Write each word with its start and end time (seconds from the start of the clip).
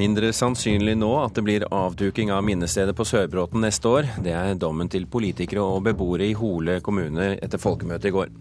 Mindre 0.00 0.30
sannsynlig 0.32 0.94
nå 0.96 1.10
at 1.20 1.34
det 1.36 1.42
blir 1.44 1.66
avduking 1.76 2.30
av 2.32 2.44
minnestedet 2.46 2.94
på 2.96 3.04
Sørbråten 3.04 3.60
neste 3.60 3.90
år. 3.90 4.06
Det 4.24 4.32
er 4.32 4.56
dommen 4.56 4.88
til 4.88 5.04
politikere 5.10 5.60
og 5.60 5.82
beboere 5.90 6.24
i 6.30 6.36
Hole 6.38 6.78
kommune 6.80 7.34
etter 7.36 7.60
folkemøtet 7.60 8.08
i 8.08 8.14
går. 8.14 8.32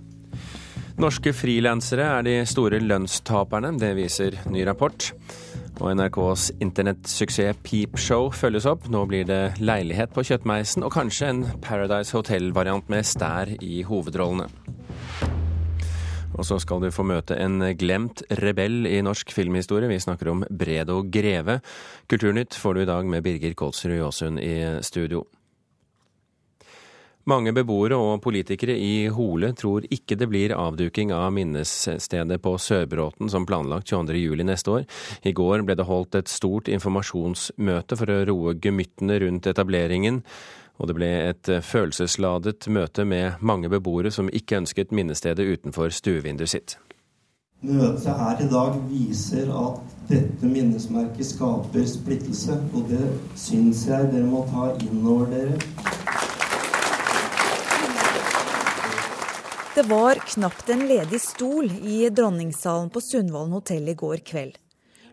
Norske 1.03 1.33
frilansere 1.35 2.05
er 2.13 2.23
de 2.23 2.37
store 2.47 2.79
lønnstaperne, 2.79 3.73
det 3.79 3.91
viser 3.99 4.39
ny 4.47 4.63
rapport. 4.67 5.11
Og 5.81 5.91
NRKs 5.99 6.49
internettsuksess 6.63 7.59
Peepshow 7.63 8.31
følges 8.35 8.67
opp. 8.67 8.87
Nå 8.91 9.03
blir 9.11 9.27
det 9.27 9.59
leilighet 9.59 10.15
på 10.15 10.23
Kjøttmeisen 10.31 10.87
og 10.87 10.95
kanskje 10.95 11.33
en 11.33 11.47
Paradise 11.63 12.15
Hotel-variant 12.15 12.87
med 12.91 13.07
stær 13.07 13.51
i 13.59 13.81
hovedrollene. 13.87 14.47
Og 16.39 16.45
så 16.47 16.55
skal 16.63 16.79
du 16.79 16.87
få 16.95 17.03
møte 17.03 17.35
en 17.35 17.59
glemt 17.75 18.23
rebell 18.39 18.85
i 18.87 19.01
norsk 19.03 19.33
filmhistorie. 19.35 19.89
Vi 19.91 19.99
snakker 19.99 20.31
om 20.31 20.45
Bredo 20.47 21.01
Greve. 21.03 21.59
Kulturnytt 22.07 22.55
får 22.55 22.77
du 22.77 22.85
i 22.85 22.87
dag 22.87 23.09
med 23.11 23.25
Birger 23.25 23.57
Kolsrud 23.59 23.97
Jåsund 23.97 24.39
i 24.39 24.55
studio. 24.85 25.25
Mange 27.27 27.51
beboere 27.53 27.97
og 27.99 28.21
politikere 28.23 28.73
i 28.79 29.09
Hole 29.13 29.51
tror 29.57 29.83
ikke 29.91 30.15
det 30.17 30.29
blir 30.31 30.55
avduking 30.55 31.11
av 31.13 31.27
minnesstedet 31.35 32.39
på 32.41 32.55
Sørbråten 32.57 33.29
som 33.29 33.45
planlagt 33.45 33.91
22.07 33.91 34.47
neste 34.47 34.73
år. 34.73 34.87
I 35.27 35.35
går 35.35 35.65
ble 35.67 35.75
det 35.77 35.85
holdt 35.85 36.17
et 36.17 36.31
stort 36.31 36.71
informasjonsmøte 36.71 37.99
for 37.99 38.15
å 38.15 38.23
roe 38.31 38.55
gemyttene 38.63 39.19
rundt 39.25 39.51
etableringen. 39.51 40.23
Og 40.79 40.87
det 40.87 40.95
ble 40.95 41.09
et 41.27 41.49
eh, 41.51 41.63
følelsesladet 41.63 42.69
møte 42.71 43.03
med 43.05 43.41
mange 43.43 43.71
beboere 43.71 44.11
som 44.15 44.31
ikke 44.31 44.61
ønsket 44.61 44.95
minnestedet 44.95 45.43
utenfor 45.43 45.91
stuevinduet 45.91 46.53
sitt. 46.55 46.77
Møtet 47.59 48.07
her 48.15 48.39
i 48.39 48.45
dag 48.47 48.75
viser 48.87 49.49
at 49.51 49.95
dette 50.07 50.47
minnesmerket 50.47 51.27
skaper 51.27 51.83
splittelse, 51.83 52.55
og 52.71 52.85
det 52.87 53.09
syns 53.35 53.81
jeg 53.89 54.07
dere 54.13 54.23
må 54.23 54.45
ta 54.47 54.69
inn 54.79 55.01
over 55.03 55.27
dere. 55.33 55.57
Det 59.75 59.83
var 59.91 60.21
knapt 60.31 60.71
en 60.71 60.85
ledig 60.87 61.19
stol 61.23 61.67
i 61.83 62.07
dronningsalen 62.09 62.87
på 62.91 63.03
Sundvolden 63.03 63.57
hotell 63.59 63.91
i 63.91 63.97
går 63.99 64.23
kveld. 64.27 64.55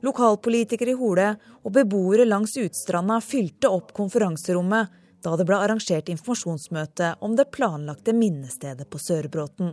Lokalpolitikere 0.07 0.95
i 0.95 1.01
Hole 1.01 1.33
og 1.65 1.75
beboere 1.75 2.29
langs 2.29 2.55
Utstranda 2.63 3.19
fylte 3.25 3.71
opp 3.75 3.91
konferanserommet 3.97 4.95
da 5.27 5.35
det 5.35 5.47
ble 5.49 5.59
arrangert 5.59 6.11
informasjonsmøte 6.13 7.17
om 7.25 7.35
det 7.39 7.49
planlagte 7.55 8.15
minnestedet 8.15 8.87
på 8.91 9.01
Sørbråten. 9.03 9.73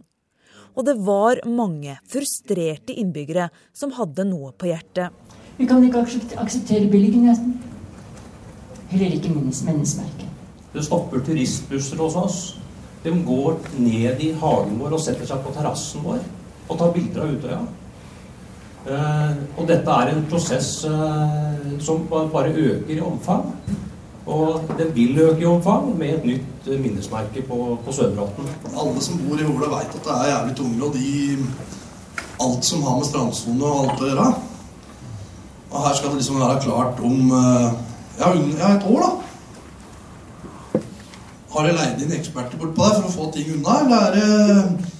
Og 0.73 0.87
det 0.87 0.95
var 1.05 1.43
mange 1.45 1.99
frustrerte 2.09 2.95
innbyggere 2.97 3.51
som 3.77 3.93
hadde 3.93 4.25
noe 4.25 4.49
på 4.57 4.71
hjertet. 4.71 5.13
Vi 5.59 5.67
kan 5.69 5.83
ikke 5.85 6.01
akseptere 6.41 6.89
beliggenheten. 6.89 7.59
Heller 8.89 9.13
ikke 9.13 9.33
minnesmerket. 9.35 10.29
Det 10.73 10.81
stopper 10.85 11.21
turistbusser 11.21 12.01
hos 12.01 12.17
oss. 12.17 12.41
De 13.03 13.13
går 13.27 13.59
ned 13.77 14.21
i 14.25 14.31
hagen 14.41 14.79
vår 14.81 14.97
og 14.97 15.05
setter 15.05 15.29
seg 15.29 15.45
på 15.45 15.53
terrassen 15.53 16.01
vår 16.05 16.23
og 16.63 16.77
tar 16.79 16.93
bilder 16.95 17.25
av 17.25 17.33
Utøya. 17.37 17.61
Uh, 18.83 19.35
og 19.59 19.67
dette 19.69 19.95
er 20.01 20.11
en 20.11 20.25
prosess 20.31 20.69
uh, 20.89 21.77
som 21.83 22.07
bare 22.09 22.49
øker 22.49 22.95
i 22.97 23.03
omfang. 23.03 23.51
Og 24.25 24.61
den 24.77 24.95
vil 24.95 25.19
øke 25.19 25.41
i 25.41 25.45
omfang 25.45 25.97
med 25.97 26.13
et 26.13 26.25
nytt 26.25 26.67
eh, 26.71 26.79
minnesmerke 26.79 27.41
på, 27.47 27.79
på 27.85 27.91
Sørbråten. 27.91 28.47
Alle 28.71 29.01
som 29.01 29.19
bor 29.19 29.39
i 29.39 29.43
Hola, 29.43 29.67
veit 29.75 29.95
at 29.97 30.05
det 30.05 30.13
er 30.15 30.29
jævlig 30.31 30.55
tungrodd 30.55 30.93
de 30.95 31.37
alt 32.43 32.65
som 32.65 32.83
har 32.83 32.97
med 32.97 33.09
strandsone 33.09 33.65
og 33.65 33.83
alt 33.83 34.01
å 34.01 34.07
gjøre. 34.07 34.29
Og 35.73 35.83
her 35.87 35.97
skal 35.97 36.09
det 36.13 36.21
liksom 36.21 36.39
være 36.39 36.63
klart 36.63 37.03
om 37.03 37.35
eh, 37.41 37.69
ja, 38.21 38.31
et 38.71 38.87
år, 38.87 39.03
da. 39.03 39.11
Har 41.53 41.67
dere 41.67 41.77
leid 41.77 42.01
inn 42.01 42.15
eksperter 42.15 42.57
bort 42.57 42.73
på 42.77 42.87
deg 42.87 42.99
for 42.99 43.09
å 43.09 43.15
få 43.17 43.31
ting 43.35 43.51
unna, 43.57 43.79
eller 43.83 44.19
er 44.23 44.91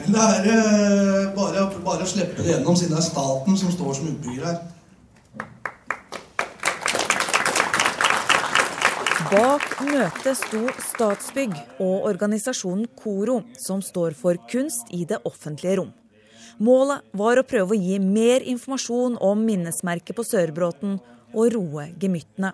eller 0.00 0.18
er 0.18 0.44
det 0.46 1.32
bare, 1.36 1.66
bare 1.84 2.06
å 2.06 2.08
slippe 2.08 2.40
det 2.40 2.54
gjennom 2.54 2.76
siden 2.78 2.94
det 2.96 3.02
er 3.02 3.08
staten 3.10 3.58
som 3.60 3.72
står 3.74 3.98
som 3.98 4.08
utbygger 4.08 4.46
her? 4.48 4.60
Bak 9.30 9.62
møtet 9.86 10.34
sto 10.34 10.64
Statsbygg 10.82 11.52
og 11.78 12.06
organisasjonen 12.08 12.88
KORO, 12.98 13.36
som 13.62 13.78
står 13.78 14.16
for 14.18 14.40
kunst 14.50 14.88
i 14.90 15.04
det 15.06 15.20
offentlige 15.28 15.76
rom. 15.78 15.92
Målet 16.58 17.06
var 17.14 17.38
å 17.38 17.44
prøve 17.46 17.76
å 17.76 17.78
gi 17.78 18.00
mer 18.02 18.42
informasjon 18.42 19.20
om 19.22 19.44
minnesmerket 19.46 20.18
på 20.18 20.24
Sørbråten 20.26 20.96
og 21.30 21.54
roe 21.54 21.86
gemyttene. 22.02 22.50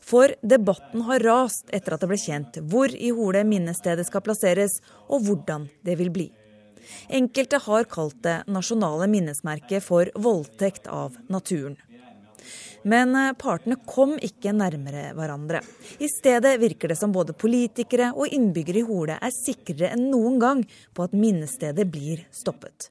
For 0.00 0.32
debatten 0.40 1.04
har 1.10 1.26
rast 1.28 1.68
etter 1.76 1.98
at 1.98 2.00
det 2.00 2.08
ble 2.08 2.20
kjent 2.22 2.56
hvor 2.72 2.88
i 2.88 3.12
Hole 3.12 3.44
minnestedet 3.44 4.08
skal 4.08 4.24
plasseres, 4.24 4.80
og 5.12 5.28
hvordan 5.28 5.68
det 5.84 5.98
vil 6.00 6.14
bli. 6.14 6.30
Enkelte 7.12 7.60
har 7.68 7.84
kalt 7.84 8.16
det 8.24 8.38
nasjonale 8.48 9.12
minnesmerket 9.12 9.84
for 9.84 10.08
voldtekt 10.16 10.88
av 10.88 11.20
naturen. 11.28 11.76
Men 12.82 13.14
eh, 13.16 13.32
partene 13.38 13.78
kom 13.86 14.16
ikke 14.22 14.52
nærmere 14.56 15.12
hverandre. 15.16 15.62
I 15.98 16.08
stedet 16.10 16.54
virker 16.60 16.92
det 16.92 16.98
som 17.00 17.14
både 17.14 17.34
politikere 17.38 18.12
og 18.14 18.30
innbyggere 18.34 18.82
i 18.82 18.86
Hole 18.86 19.18
er 19.18 19.34
sikrere 19.34 19.92
enn 19.94 20.08
noen 20.12 20.38
gang 20.42 20.62
på 20.94 21.08
at 21.08 21.16
minnestedet 21.16 21.88
blir 21.90 22.26
stoppet. 22.34 22.90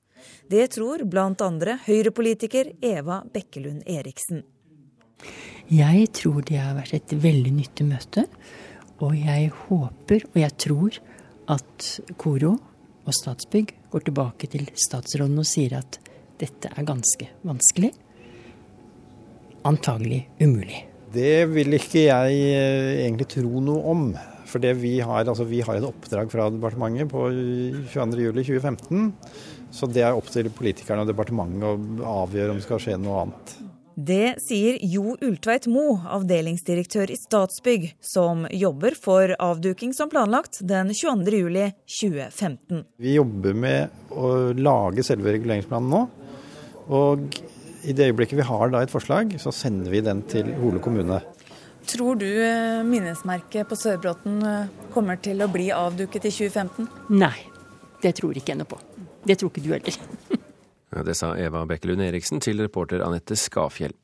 Det 0.49 0.65
tror 0.73 1.03
bl.a. 1.05 1.77
Høyre-politiker 1.87 2.73
Eva 2.81 3.21
Bekkelund 3.33 3.85
Eriksen. 3.87 4.43
Jeg 5.67 6.07
tror 6.15 6.43
det 6.47 6.59
har 6.61 6.77
vært 6.77 6.95
et 6.95 7.13
veldig 7.21 7.53
nyttig 7.57 7.87
møte. 7.87 8.25
Og 9.03 9.13
jeg 9.13 9.51
håper 9.67 10.25
og 10.31 10.39
jeg 10.41 10.53
tror 10.57 10.97
at 11.53 11.89
Koro 12.19 12.55
og 13.07 13.15
Statsbygg 13.15 13.73
går 13.91 14.07
tilbake 14.07 14.49
til 14.51 14.65
statsråden 14.75 15.37
og 15.39 15.47
sier 15.47 15.77
at 15.77 15.99
dette 16.41 16.71
er 16.73 16.87
ganske 16.87 17.29
vanskelig 17.47 17.93
antagelig 19.67 20.23
umulig. 20.41 20.83
Det 21.13 21.47
vil 21.51 21.77
ikke 21.77 22.07
jeg 22.07 22.41
eh, 22.51 23.05
egentlig 23.05 23.29
tro 23.37 23.61
noe 23.63 23.93
om. 23.93 24.09
For 24.47 24.63
vi 24.79 24.93
har, 25.03 25.27
altså 25.27 25.43
vi 25.47 25.59
har 25.65 25.75
et 25.75 25.85
oppdrag 25.85 26.29
fra 26.31 26.47
departementet 26.53 27.09
på 27.11 27.25
22.07.2015. 27.91 29.09
Så 29.75 29.89
det 29.91 30.05
er 30.07 30.15
opp 30.15 30.29
til 30.31 30.47
politikerne 30.55 31.03
og 31.03 31.09
departementet 31.09 31.65
å 31.67 32.13
avgjøre 32.23 32.53
om 32.53 32.61
det 32.61 32.67
skal 32.67 32.79
skje 32.79 32.95
noe 33.01 33.25
annet. 33.25 33.57
Det 33.97 34.37
sier 34.43 34.77
Jo 34.85 35.15
Ultveit 35.25 35.65
Mo, 35.73 35.97
avdelingsdirektør 36.13 37.09
i 37.09 37.17
Statsbygg, 37.17 37.87
som 37.97 38.45
jobber 38.53 38.93
for 38.93 39.33
avduking 39.41 39.95
som 39.97 40.11
planlagt 40.11 40.59
den 40.61 40.93
22.07.2015. 40.93 42.83
Vi 43.01 43.15
jobber 43.17 43.57
med 43.57 44.13
å 44.13 44.53
lage 44.53 45.01
selve 45.05 45.33
reguleringsplanen 45.33 45.89
nå. 45.89 46.03
Og 46.93 47.25
i 47.87 47.95
det 47.95 48.09
øyeblikket 48.11 48.41
vi 48.41 48.45
har 48.47 48.71
da 48.73 48.83
et 48.83 48.91
forslag, 48.91 49.31
så 49.39 49.53
sender 49.55 49.91
vi 49.93 50.03
den 50.03 50.21
til 50.27 50.51
Hole 50.59 50.81
kommune. 50.83 51.21
Tror 51.87 52.19
du 52.19 52.27
eh, 52.27 52.83
minnesmerket 52.83 53.69
på 53.69 53.77
Sørbråten 53.79 54.41
eh, 54.43 54.73
kommer 54.91 55.19
til 55.23 55.39
å 55.43 55.47
bli 55.51 55.69
avduket 55.71 56.27
i 56.27 56.33
2015? 56.35 56.89
Nei, 57.15 57.37
det 58.03 58.17
tror 58.19 58.35
ikke 58.35 58.51
jeg 58.51 58.59
noe 58.59 58.71
på. 58.73 58.79
Det 59.27 59.37
tror 59.39 59.53
ikke 59.53 59.63
du 59.63 59.71
heller. 59.71 60.01
det 61.07 61.15
sa 61.15 61.31
Eva 61.39 61.63
Bekkelund 61.69 62.03
Eriksen 62.03 62.43
til 62.43 62.59
reporter 62.65 63.05
Anette 63.05 63.39
Skafjell. 63.39 63.95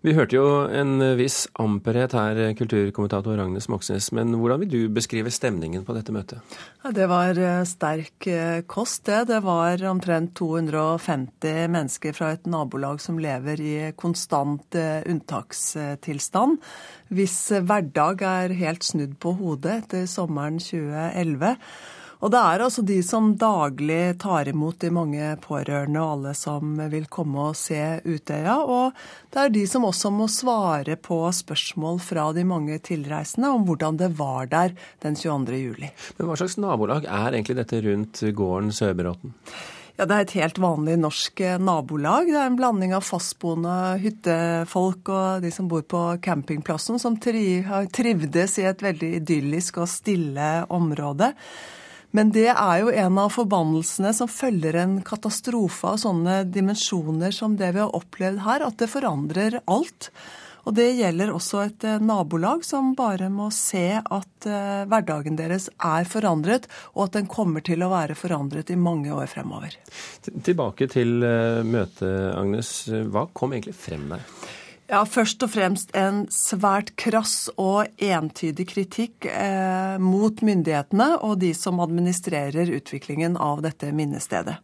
Vi 0.00 0.14
hørte 0.16 0.38
jo 0.38 0.44
en 0.72 1.02
viss 1.18 1.42
amperhet 1.60 2.14
her, 2.16 2.38
kulturkommentator 2.56 3.36
Agnes 3.42 3.66
Moxnes. 3.68 4.06
Men 4.16 4.32
hvordan 4.40 4.62
vil 4.62 4.70
du 4.72 4.94
beskrive 4.96 5.28
stemningen 5.28 5.84
på 5.84 5.92
dette 5.92 6.14
møtet? 6.16 6.40
Ja, 6.80 6.92
det 6.96 7.08
var 7.10 7.36
eh, 7.36 7.60
sterk 7.68 8.28
eh, 8.32 8.62
kost, 8.64 9.04
det. 9.10 9.26
Det 9.28 9.42
var 9.44 9.84
omtrent 9.90 10.32
250 10.40 11.68
mennesker 11.76 12.16
fra 12.16 12.32
et 12.32 12.48
nabolag 12.48 13.04
som 13.04 13.20
lever 13.20 13.60
i 13.60 13.76
konstant 14.00 14.80
eh, 14.80 15.04
unntakstilstand. 15.04 16.56
Hvis 17.12 17.38
hverdag 17.60 18.24
er 18.24 18.56
helt 18.56 18.88
snudd 18.88 19.18
på 19.20 19.36
hodet 19.36 19.82
etter 19.82 20.08
sommeren 20.08 20.56
2011. 20.64 21.58
Og 22.20 22.28
det 22.32 22.40
er 22.40 22.60
altså 22.60 22.82
de 22.84 22.98
som 23.04 23.30
daglig 23.40 24.18
tar 24.20 24.50
imot 24.50 24.82
de 24.82 24.90
mange 24.92 25.30
pårørende 25.40 26.02
og 26.02 26.18
alle 26.18 26.34
som 26.36 26.76
vil 26.92 27.06
komme 27.08 27.46
og 27.48 27.56
se 27.56 27.80
Utøya. 28.04 28.58
Og 28.60 28.92
det 29.32 29.40
er 29.40 29.54
de 29.54 29.64
som 29.70 29.86
også 29.88 30.12
må 30.12 30.28
svare 30.28 30.98
på 31.00 31.22
spørsmål 31.32 32.00
fra 32.04 32.28
de 32.36 32.44
mange 32.44 32.76
tilreisende 32.84 33.52
om 33.54 33.64
hvordan 33.64 34.02
det 34.02 34.12
var 34.20 34.52
der 34.52 34.76
den 35.00 35.16
22. 35.16 35.62
juli. 35.62 35.90
Men 36.18 36.28
hva 36.28 36.36
slags 36.36 36.58
nabolag 36.60 37.08
er 37.08 37.32
egentlig 37.32 37.56
dette 37.62 37.80
rundt 37.88 38.24
gården 38.36 38.72
Sørbråten? 38.76 39.32
Ja, 39.96 40.06
Det 40.06 40.16
er 40.16 40.22
et 40.24 40.38
helt 40.38 40.58
vanlig 40.60 40.94
norsk 41.00 41.40
nabolag. 41.60 42.28
Det 42.28 42.36
er 42.36 42.48
en 42.48 42.56
blanding 42.56 42.94
av 42.96 43.04
fastboende 43.04 43.98
hyttefolk 44.00 45.08
og 45.12 45.42
de 45.44 45.50
som 45.52 45.68
bor 45.68 45.82
på 45.84 46.04
campingplassen, 46.24 47.00
som 47.00 47.18
trivdes 47.20 48.56
i 48.60 48.64
et 48.68 48.80
veldig 48.84 49.10
idyllisk 49.20 49.80
og 49.80 49.92
stille 49.92 50.54
område. 50.72 51.34
Men 52.16 52.32
det 52.34 52.48
er 52.50 52.76
jo 52.82 52.90
en 52.90 53.18
av 53.22 53.32
forbannelsene 53.34 54.12
som 54.16 54.30
følger 54.30 54.80
en 54.80 54.98
katastrofe 55.06 55.92
av 55.92 56.00
sånne 56.02 56.42
dimensjoner 56.50 57.34
som 57.34 57.56
det 57.58 57.70
vi 57.76 57.82
har 57.84 57.96
opplevd 57.96 58.42
her, 58.46 58.66
at 58.66 58.78
det 58.82 58.90
forandrer 58.90 59.60
alt. 59.70 60.10
Og 60.68 60.74
det 60.76 60.90
gjelder 60.98 61.32
også 61.32 61.62
et 61.64 61.84
eh, 61.88 62.02
nabolag 62.04 62.64
som 62.66 62.92
bare 62.98 63.30
må 63.32 63.46
se 63.54 63.84
at 63.96 64.48
uh, 64.48 64.84
hverdagen 64.90 65.38
deres 65.38 65.70
er 65.72 66.08
forandret, 66.08 66.68
og 66.92 67.06
at 67.06 67.16
den 67.16 67.30
kommer 67.32 67.64
til 67.64 67.80
å 67.82 67.88
være 67.94 68.18
forandret 68.18 68.72
i 68.74 68.76
mange 68.76 69.14
år 69.14 69.30
fremover. 69.30 69.78
Tilbake 70.28 70.90
til 70.92 71.24
uh, 71.24 71.62
møtet, 71.64 72.12
Agnes. 72.36 72.74
Hva 73.08 73.24
kom 73.32 73.56
egentlig 73.56 73.78
frem 73.78 74.10
der? 74.12 74.26
Ja, 74.90 75.04
Først 75.06 75.44
og 75.46 75.52
fremst 75.52 75.92
en 75.94 76.24
svært 76.34 76.96
krass 76.98 77.44
og 77.54 77.86
entydig 78.02 78.64
kritikk 78.72 79.28
eh, 79.30 80.00
mot 80.02 80.40
myndighetene 80.42 81.12
og 81.22 81.36
de 81.44 81.52
som 81.54 81.78
administrerer 81.78 82.72
utviklingen 82.74 83.36
av 83.38 83.62
dette 83.62 83.92
minnestedet. 83.94 84.56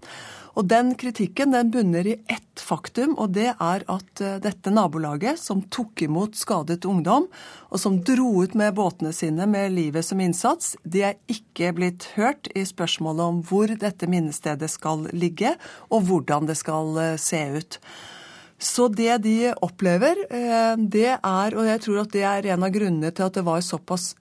Og 0.58 0.66
Den 0.66 0.96
kritikken 0.98 1.52
den 1.54 1.70
bunner 1.70 2.08
i 2.10 2.16
ett 2.32 2.58
faktum, 2.58 3.12
og 3.22 3.36
det 3.36 3.52
er 3.52 3.84
at 3.86 4.24
eh, 4.24 4.40
dette 4.42 4.72
nabolaget, 4.74 5.38
som 5.38 5.62
tok 5.70 6.02
imot 6.08 6.34
skadet 6.34 6.88
ungdom, 6.90 7.28
og 7.70 7.78
som 7.78 8.00
dro 8.02 8.32
ut 8.42 8.58
med 8.58 8.74
båtene 8.74 9.14
sine 9.14 9.46
med 9.46 9.76
livet 9.76 10.10
som 10.10 10.18
innsats, 10.24 10.74
de 10.82 11.06
er 11.06 11.20
ikke 11.30 11.70
blitt 11.78 12.10
hørt 12.16 12.50
i 12.58 12.66
spørsmålet 12.66 13.30
om 13.30 13.40
hvor 13.46 13.70
dette 13.70 14.10
minnestedet 14.10 14.74
skal 14.74 15.06
ligge, 15.14 15.54
og 15.86 16.10
hvordan 16.10 16.50
det 16.50 16.58
skal 16.58 16.96
eh, 17.04 17.14
se 17.14 17.46
ut. 17.60 17.82
Så 18.58 18.88
det 18.88 19.18
de 19.26 19.52
opplever, 19.64 20.22
eh, 20.30 20.74
det 20.78 21.10
er, 21.16 21.56
og 21.56 21.66
jeg 21.68 21.82
tror 21.84 22.02
at 22.04 22.14
det 22.14 22.24
er 22.24 22.52
en 22.54 22.66
av 22.66 22.72
grunnene 22.74 23.12
til 23.12 23.28
at 23.28 23.36
det 23.36 23.46
var 23.46 23.64
såpass 23.64 24.14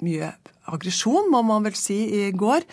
mye 0.00 0.30
aggresjon, 0.74 1.28
må 1.30 1.42
man 1.46 1.66
vel 1.66 1.76
si, 1.78 1.98
i 2.24 2.30
går, 2.34 2.64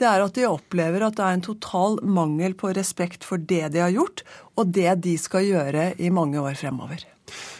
det 0.00 0.06
er 0.08 0.22
at 0.24 0.38
de 0.38 0.46
opplever 0.48 1.02
at 1.04 1.16
det 1.18 1.24
er 1.26 1.36
en 1.36 1.44
total 1.44 1.98
mangel 2.04 2.54
på 2.56 2.70
respekt 2.76 3.26
for 3.26 3.42
det 3.42 3.66
de 3.74 3.82
har 3.82 3.92
gjort, 3.92 4.22
og 4.56 4.72
det 4.76 4.88
de 5.04 5.16
skal 5.20 5.44
gjøre 5.44 5.90
i 5.98 6.12
mange 6.14 6.40
år 6.40 6.56
fremover. 6.58 7.04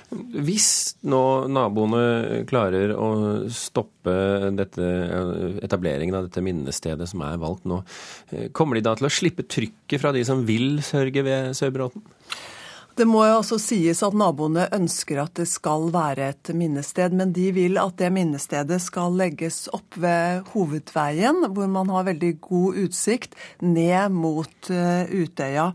Hvis 0.07 0.69
nå 1.11 1.21
naboene 1.51 2.45
klarer 2.47 2.93
å 2.95 3.09
stoppe 3.51 4.15
dette, 4.55 4.91
etableringen 5.67 6.15
av 6.15 6.29
dette 6.29 6.45
minnestedet 6.47 7.09
som 7.11 7.25
er 7.27 7.41
valgt 7.43 7.67
nå, 7.67 7.81
kommer 8.55 8.79
de 8.79 8.85
da 8.87 8.95
til 8.99 9.09
å 9.09 9.13
slippe 9.13 9.49
trykket 9.51 10.03
fra 10.03 10.15
de 10.15 10.23
som 10.29 10.45
vil 10.47 10.79
sørge 10.87 11.27
ved 11.27 11.57
Sørbråten? 11.59 12.07
Det 12.97 13.05
må 13.05 13.27
jo 13.27 13.35
også 13.43 13.59
sies 13.61 13.99
at 14.07 14.15
naboene 14.17 14.71
ønsker 14.73 15.19
at 15.21 15.35
det 15.37 15.45
skal 15.51 15.91
være 15.93 16.31
et 16.33 16.51
minnested, 16.57 17.13
men 17.13 17.35
de 17.37 17.51
vil 17.53 17.77
at 17.77 17.99
det 18.01 18.09
minnestedet 18.15 18.79
skal 18.81 19.19
legges 19.19 19.67
opp 19.77 19.99
ved 20.01 20.47
hovedveien, 20.55 21.43
hvor 21.53 21.69
man 21.69 21.93
har 21.93 22.07
veldig 22.09 22.31
god 22.47 22.79
utsikt 22.87 23.37
ned 23.61 24.15
mot 24.17 24.71
eh, 24.73 25.13
Utøya. 25.13 25.75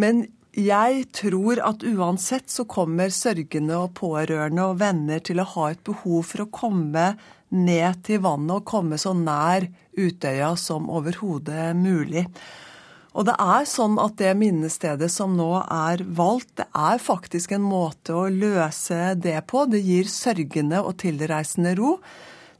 Men 0.00 0.24
jeg 0.56 1.04
tror 1.12 1.60
at 1.60 1.84
uansett 1.84 2.48
så 2.48 2.64
kommer 2.64 3.12
sørgende 3.12 3.76
og 3.82 3.92
pårørende 4.00 4.70
og 4.70 4.80
venner 4.80 5.20
til 5.20 5.42
å 5.42 5.50
ha 5.52 5.66
et 5.74 5.82
behov 5.84 6.24
for 6.30 6.46
å 6.46 6.48
komme 6.48 7.10
ned 7.52 8.00
til 8.08 8.22
vannet 8.24 8.56
og 8.56 8.66
komme 8.72 8.96
så 8.96 9.12
nær 9.12 9.68
Utøya 9.98 10.54
som 10.56 10.88
overhodet 10.88 11.74
mulig. 11.76 12.24
Og 13.18 13.26
det 13.26 13.34
er 13.42 13.64
sånn 13.66 13.96
at 13.98 14.14
det 14.20 14.30
minnestedet 14.38 15.08
som 15.10 15.32
nå 15.34 15.50
er 15.64 16.04
valgt, 16.06 16.52
det 16.60 16.68
er 16.70 17.00
faktisk 17.02 17.56
en 17.56 17.64
måte 17.66 18.14
å 18.14 18.28
løse 18.30 19.16
det 19.18 19.40
på. 19.50 19.64
Det 19.66 19.80
gir 19.82 20.06
sørgende 20.12 20.84
og 20.86 21.00
tilreisende 21.02 21.74
ro. 21.80 21.96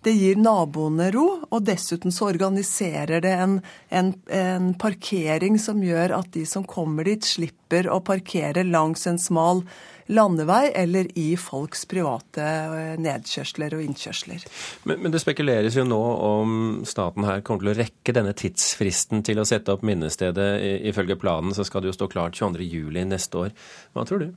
Det 0.06 0.14
gir 0.14 0.38
naboene 0.38 1.08
ro, 1.10 1.26
og 1.50 1.64
dessuten 1.66 2.14
så 2.14 2.28
organiserer 2.30 3.22
det 3.24 3.34
en, 3.34 3.58
en, 3.90 4.12
en, 4.30 4.72
parkering 4.78 5.58
som 5.58 5.82
gjør 5.82 6.14
at 6.20 6.30
de 6.36 6.44
som 6.46 6.66
kommer 6.66 7.08
dit, 7.08 7.24
slipper 7.26 7.90
å 7.90 7.98
parkere 8.06 8.62
langs 8.66 9.08
en 9.10 9.18
smal 9.18 9.64
landevei 10.08 10.70
eller 10.78 11.10
i 11.18 11.32
folks 11.36 11.82
private 11.90 12.44
eh, 12.46 12.94
nedkjørsler 13.02 13.74
og 13.76 13.84
innkjørsler. 13.84 14.46
Men, 14.88 15.02
men, 15.02 15.12
det 15.12 15.20
spekuleres 15.20 15.76
jo 15.76 15.84
nå 15.84 16.00
om 16.30 16.58
staten 16.88 17.26
her 17.28 17.42
kommer 17.44 17.66
til 17.66 17.74
å 17.74 17.78
rekke 17.82 18.14
denne 18.16 18.32
tidsfristen 18.38 19.26
til 19.26 19.42
å 19.42 19.46
sette 19.48 19.74
opp 19.74 19.84
minnestedet. 19.84 20.48
Ifølge 20.88 21.18
planen 21.20 21.56
så 21.58 21.66
skal 21.66 21.84
det 21.84 21.92
jo 21.92 21.98
stå 21.98 22.12
klart 22.14 22.38
22.07 22.38 23.02
neste 23.10 23.48
år. 23.48 23.56
Hva 23.92 24.06
tror 24.08 24.24
du? 24.24 24.30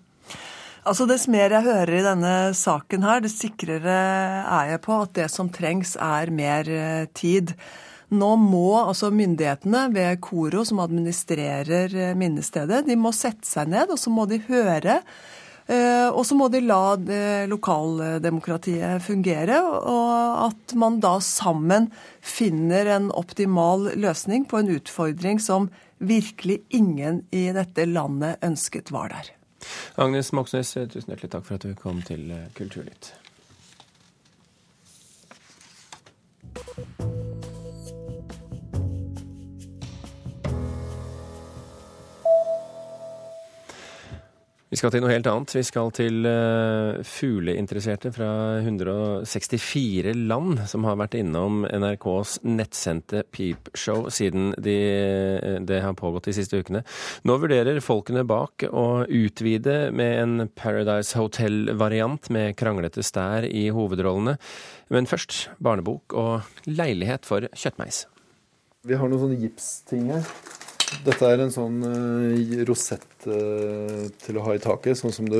Altså 0.81 1.05
Dess 1.05 1.27
mer 1.29 1.53
jeg 1.53 1.67
hører 1.67 1.93
i 1.93 2.05
denne 2.05 2.35
saken 2.57 3.03
her, 3.05 3.19
dess 3.21 3.37
sikrere 3.37 3.97
er 4.41 4.71
jeg 4.71 4.81
på 4.81 4.95
at 5.03 5.11
det 5.13 5.27
som 5.29 5.51
trengs, 5.53 5.93
er 6.01 6.31
mer 6.33 6.65
eh, 6.65 7.03
tid. 7.13 7.53
Nå 8.09 8.31
må 8.41 8.79
altså 8.79 9.11
myndighetene 9.13 9.83
ved 9.93 10.17
Koro, 10.25 10.63
som 10.65 10.81
administrerer 10.81 11.93
eh, 11.93 12.15
minnestedet, 12.17 12.81
de 12.87 12.97
må 12.97 13.13
sette 13.13 13.45
seg 13.45 13.69
ned 13.69 13.93
og 13.93 14.01
så 14.01 14.13
må 14.13 14.25
de 14.29 14.41
høre 14.49 15.01
Eh, 15.71 16.09
og 16.09 16.25
så 16.27 16.35
må 16.35 16.47
de 16.51 16.59
la 16.65 16.97
lokaldemokratiet 17.47 19.03
fungere, 19.05 19.59
og 19.61 20.47
at 20.49 20.73
man 20.75 20.97
da 21.03 21.13
sammen 21.23 21.91
finner 22.19 22.89
en 22.97 23.11
optimal 23.15 23.91
løsning 23.95 24.47
på 24.49 24.59
en 24.59 24.73
utfordring 24.75 25.39
som 25.39 25.69
virkelig 26.01 26.59
ingen 26.73 27.21
i 27.31 27.45
dette 27.55 27.85
landet 27.87 28.41
ønsket 28.43 28.91
var 28.91 29.13
der. 29.13 29.31
Agnes 29.97 30.31
Moxnes, 30.33 30.73
tusen 30.73 31.13
hjertelig 31.13 31.31
takk 31.31 31.45
for 31.45 31.59
at 31.59 31.67
du 31.67 31.75
kom 31.75 32.01
til 32.05 32.31
Kulturnytt. 32.57 33.13
Vi 44.71 44.77
skal 44.79 44.93
til 44.93 45.01
noe 45.03 45.11
helt 45.11 45.27
annet. 45.27 45.51
Vi 45.51 45.65
skal 45.67 45.89
til 45.91 46.23
uh, 46.23 47.01
fugleinteresserte 47.03 48.07
fra 48.15 48.29
164 48.61 50.13
land 50.15 50.61
som 50.71 50.87
har 50.87 50.95
vært 51.01 51.17
innom 51.19 51.65
NRKs 51.67 52.37
nettsendte 52.47 53.25
Peepshow 53.35 54.07
siden 54.07 54.53
de, 54.55 54.77
det 55.67 55.81
har 55.83 55.97
pågått 55.99 56.29
de 56.29 56.37
siste 56.39 56.61
ukene. 56.63 56.85
Nå 57.27 57.35
vurderer 57.43 57.81
folkene 57.83 58.23
bak 58.23 58.63
å 58.71 59.03
utvide 59.11 59.91
med 59.91 60.15
en 60.21 60.47
Paradise 60.55 61.19
Hotel-variant 61.19 62.31
med 62.31 62.55
kranglete 62.55 63.03
stær 63.03 63.43
i 63.51 63.67
hovedrollene. 63.75 64.37
Men 64.87 65.11
først 65.11 65.49
barnebok 65.59 66.15
og 66.15 66.47
leilighet 66.71 67.27
for 67.27 67.51
kjøttmeis. 67.51 68.05
Vi 68.87 68.95
har 68.95 69.11
noen 69.11 69.25
sånne 69.27 69.43
gipsting 69.43 70.13
her. 70.15 70.23
Dette 71.05 71.27
er 71.27 71.41
en 71.41 71.53
sånn 71.53 71.81
uh, 71.81 72.63
rosett 72.67 73.27
uh, 73.27 74.07
til 74.21 74.37
å 74.37 74.45
ha 74.45 74.55
i 74.55 74.61
taket, 74.61 74.99
sånn 74.99 75.13
som 75.15 75.29
du 75.29 75.39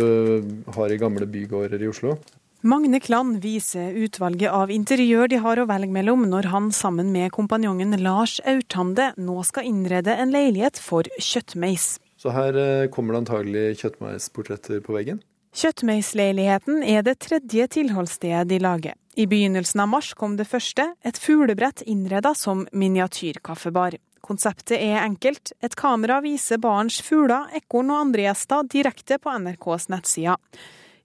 har 0.75 0.91
i 0.91 0.99
gamle 1.01 1.27
bygårder 1.29 1.83
i 1.83 1.89
Oslo. 1.91 2.15
Magne 2.61 2.99
Klann 3.01 3.39
viser 3.41 3.95
utvalget 3.97 4.53
av 4.53 4.69
interiør 4.69 5.31
de 5.31 5.39
har 5.41 5.57
å 5.57 5.65
velge 5.69 5.93
mellom 5.93 6.27
når 6.29 6.51
han 6.51 6.69
sammen 6.75 7.09
med 7.13 7.33
kompanjongen 7.33 7.97
Lars 8.03 8.37
Aurtande 8.45 9.11
nå 9.17 9.41
skal 9.47 9.65
innrede 9.65 10.13
en 10.13 10.33
leilighet 10.33 10.77
for 10.77 11.09
kjøttmeis. 11.17 11.95
Så 12.21 12.33
her 12.35 12.57
uh, 12.57 12.89
kommer 12.93 13.17
det 13.17 13.23
antagelig 13.25 13.65
kjøttmeisportretter 13.81 14.81
på 14.85 14.97
veggen? 14.97 15.21
Kjøttmeisleiligheten 15.57 16.79
er 16.87 17.01
det 17.03 17.17
tredje 17.25 17.65
tilholdsstedet 17.75 18.45
de 18.47 18.61
lager. 18.63 18.95
I 19.19 19.25
begynnelsen 19.27 19.81
av 19.83 19.89
mars 19.91 20.13
kom 20.15 20.37
det 20.39 20.47
første, 20.47 20.85
et 21.03 21.17
fuglebrett 21.19 21.83
innreda 21.83 22.31
som 22.37 22.63
miniatyrkaffebar. 22.71 23.97
Konseptet 24.21 24.77
er 24.77 25.01
enkelt. 25.01 25.53
Et 25.61 25.75
kamera 25.75 26.19
viser 26.21 26.61
barns 26.61 27.01
fugler, 27.03 27.49
ekorn 27.57 27.89
og 27.91 28.05
andre 28.05 28.27
gjester 28.27 28.67
direkte 28.69 29.17
på 29.21 29.33
NRKs 29.43 29.89
nettsider. 29.93 30.37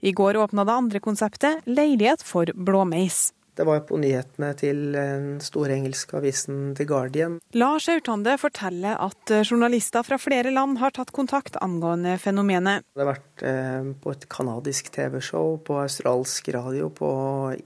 I 0.00 0.12
går 0.12 0.36
åpna 0.36 0.66
det 0.68 0.76
andre 0.76 1.00
konseptet, 1.00 1.64
Leilighet 1.64 2.22
for 2.22 2.52
blåmeis. 2.52 3.32
Det 3.56 3.66
var 3.66 3.82
på 3.88 3.98
nyhetene 4.00 4.52
til 4.58 4.82
den 4.94 5.28
store 5.44 5.76
engelske 5.78 6.18
avisen 6.18 6.74
The 6.76 6.86
Guardian. 6.88 7.38
Lars 7.56 7.88
Aurtande 7.92 8.36
forteller 8.40 8.98
at 9.00 9.32
journalister 9.48 10.04
fra 10.06 10.18
flere 10.20 10.52
land 10.52 10.78
har 10.82 10.94
tatt 10.96 11.12
kontakt 11.16 11.56
angående 11.64 12.16
fenomenet. 12.20 12.84
Det 12.94 13.02
har 13.02 13.10
vært 13.14 13.44
eh, 13.46 13.88
på 14.02 14.12
et 14.12 14.26
canadisk 14.32 14.90
TV-show, 14.94 15.56
på 15.66 15.78
australsk 15.82 16.48
radio, 16.54 16.88
på 16.92 17.10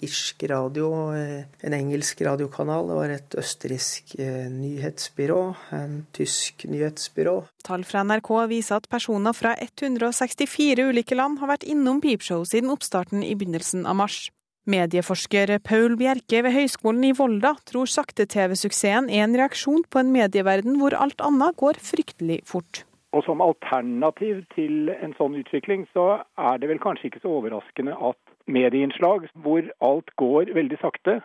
irsk 0.04 0.44
radio, 0.50 0.90
eh, 1.16 1.44
en 1.66 1.76
engelsk 1.76 2.22
radiokanal. 2.26 2.88
Det 2.90 2.98
var 2.98 3.14
et 3.14 3.38
østerriksk 3.42 4.16
eh, 4.18 4.48
nyhetsbyrå, 4.52 5.40
en 5.76 6.00
tysk 6.16 6.66
nyhetsbyrå. 6.70 7.36
Tall 7.66 7.84
fra 7.88 8.04
NRK 8.06 8.32
viser 8.50 8.80
at 8.80 8.90
personer 8.92 9.36
fra 9.36 9.54
164 9.58 10.90
ulike 10.90 11.18
land 11.18 11.40
har 11.42 11.54
vært 11.54 11.68
innom 11.68 12.02
Peepshow 12.04 12.46
siden 12.48 12.72
oppstarten 12.72 13.24
i 13.26 13.34
begynnelsen 13.36 13.86
av 13.86 13.98
mars. 14.00 14.28
Medieforsker 14.68 15.54
Paul 15.64 15.94
Bjerke 15.96 16.42
ved 16.44 16.52
Høgskolen 16.52 17.04
i 17.08 17.14
Volda 17.16 17.54
tror 17.64 17.88
sakte-TV-suksessen 17.88 19.08
er 19.08 19.24
en 19.24 19.36
reaksjon 19.38 19.86
på 19.88 20.02
en 20.02 20.10
medieverden 20.12 20.76
hvor 20.76 20.92
alt 20.92 21.22
annet 21.24 21.56
går 21.56 21.80
fryktelig 21.80 22.42
fort. 22.44 22.84
Og 23.16 23.24
Som 23.24 23.40
alternativ 23.40 24.44
til 24.54 24.90
en 24.92 25.14
sånn 25.16 25.38
utvikling, 25.40 25.86
så 25.96 26.20
er 26.38 26.60
det 26.60 26.68
vel 26.68 26.78
kanskje 26.78 27.08
ikke 27.08 27.22
så 27.24 27.32
overraskende 27.40 27.96
at 27.96 28.20
medieinnslag 28.46 29.30
hvor 29.42 29.64
alt 29.80 30.12
går 30.20 30.52
veldig 30.54 30.78
sakte, 30.82 31.16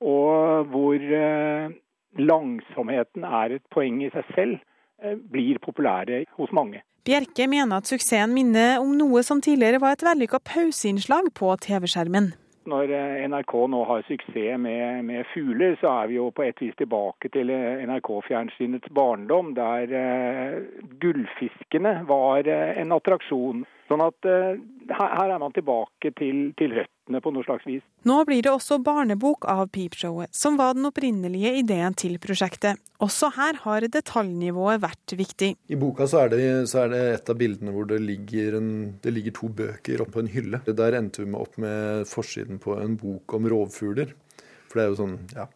og 0.00 0.70
hvor 0.70 0.94
eh, 1.18 1.74
langsomheten 2.16 3.26
er 3.26 3.58
et 3.58 3.66
poeng 3.74 4.00
i 4.06 4.12
seg 4.14 4.30
selv, 4.36 4.62
eh, 5.02 5.18
blir 5.18 5.58
populære 5.66 6.24
hos 6.38 6.54
mange. 6.54 6.84
Bjerke 7.04 7.50
mener 7.50 7.82
at 7.82 7.90
suksessen 7.90 8.32
minner 8.32 8.78
om 8.80 8.94
noe 8.96 9.20
som 9.26 9.42
tidligere 9.44 9.82
var 9.82 9.98
et 9.98 10.06
vellykka 10.06 10.40
pauseinnslag 10.46 11.28
på 11.36 11.52
TV-skjermen. 11.66 12.32
Når 12.70 12.92
eh, 12.96 13.24
NRK 13.28 13.52
nå 13.68 13.82
har 13.88 14.04
suksess 14.08 14.56
med, 14.60 15.04
med, 15.04 15.26
fugler, 15.34 15.76
så 15.80 15.90
er 16.00 16.08
vi 16.08 16.16
jo 16.16 16.30
på 16.32 16.46
et 16.46 16.60
vis 16.62 16.76
tilbake 16.80 17.28
til 17.34 17.52
eh, 17.52 17.82
NRK-fjernsynets 17.84 18.92
barndom, 18.96 19.52
der 19.56 19.92
uh, 19.92 20.56
gullfiskene 21.02 21.98
var 22.08 22.48
uh, 22.48 22.72
en 22.80 22.94
attraksjon. 22.96 23.64
Sånn 23.90 24.04
at 24.04 24.28
uh, 24.28 24.56
her 24.96 25.34
er 25.34 25.42
man 25.42 25.52
tilbake 25.56 26.14
til, 26.16 26.46
til, 26.56 26.78
røttene 27.04 27.20
på 27.20 27.32
noe 27.32 27.44
slags 27.44 27.66
vis. 27.66 27.82
Nå 28.04 28.24
blir 28.24 28.42
det 28.42 28.50
også 28.50 28.78
barnebok 28.82 29.44
av 29.46 29.68
Peepshowet, 29.68 30.28
som 30.32 30.56
var 30.56 30.74
den 30.74 30.86
opprinnelige 30.86 31.58
ideen 31.60 31.94
til 31.94 32.18
prosjektet. 32.18 32.78
Også 33.00 33.30
her 33.36 33.54
har 33.64 33.80
detaljnivået 33.80 34.80
vært 34.80 35.14
viktig. 35.16 35.56
I 35.68 35.76
boka 35.76 36.06
så 36.06 36.24
er, 36.24 36.28
det, 36.30 36.68
så 36.68 36.84
er 36.84 36.88
det 36.92 37.02
et 37.14 37.30
av 37.30 37.36
bildene 37.36 37.72
hvor 37.72 37.86
det 37.86 38.00
ligger, 38.00 38.56
en, 38.58 38.98
det 39.02 39.12
ligger 39.12 39.32
to 39.32 39.48
bøker 39.48 40.00
oppå 40.04 40.20
en 40.20 40.32
hylle. 40.32 40.60
Der 40.66 40.96
endte 40.96 41.24
vi 41.24 41.34
opp 41.34 41.58
med 41.58 42.06
forsiden 42.08 42.58
på 42.58 42.78
en 42.80 42.96
bok 42.96 43.34
om 43.34 43.48
rovfugler. 43.48 44.14
For 44.68 44.80
det 44.80 44.84
er 44.84 44.92
jo 44.92 45.00
sånn, 45.02 45.18
ja, 45.34 45.48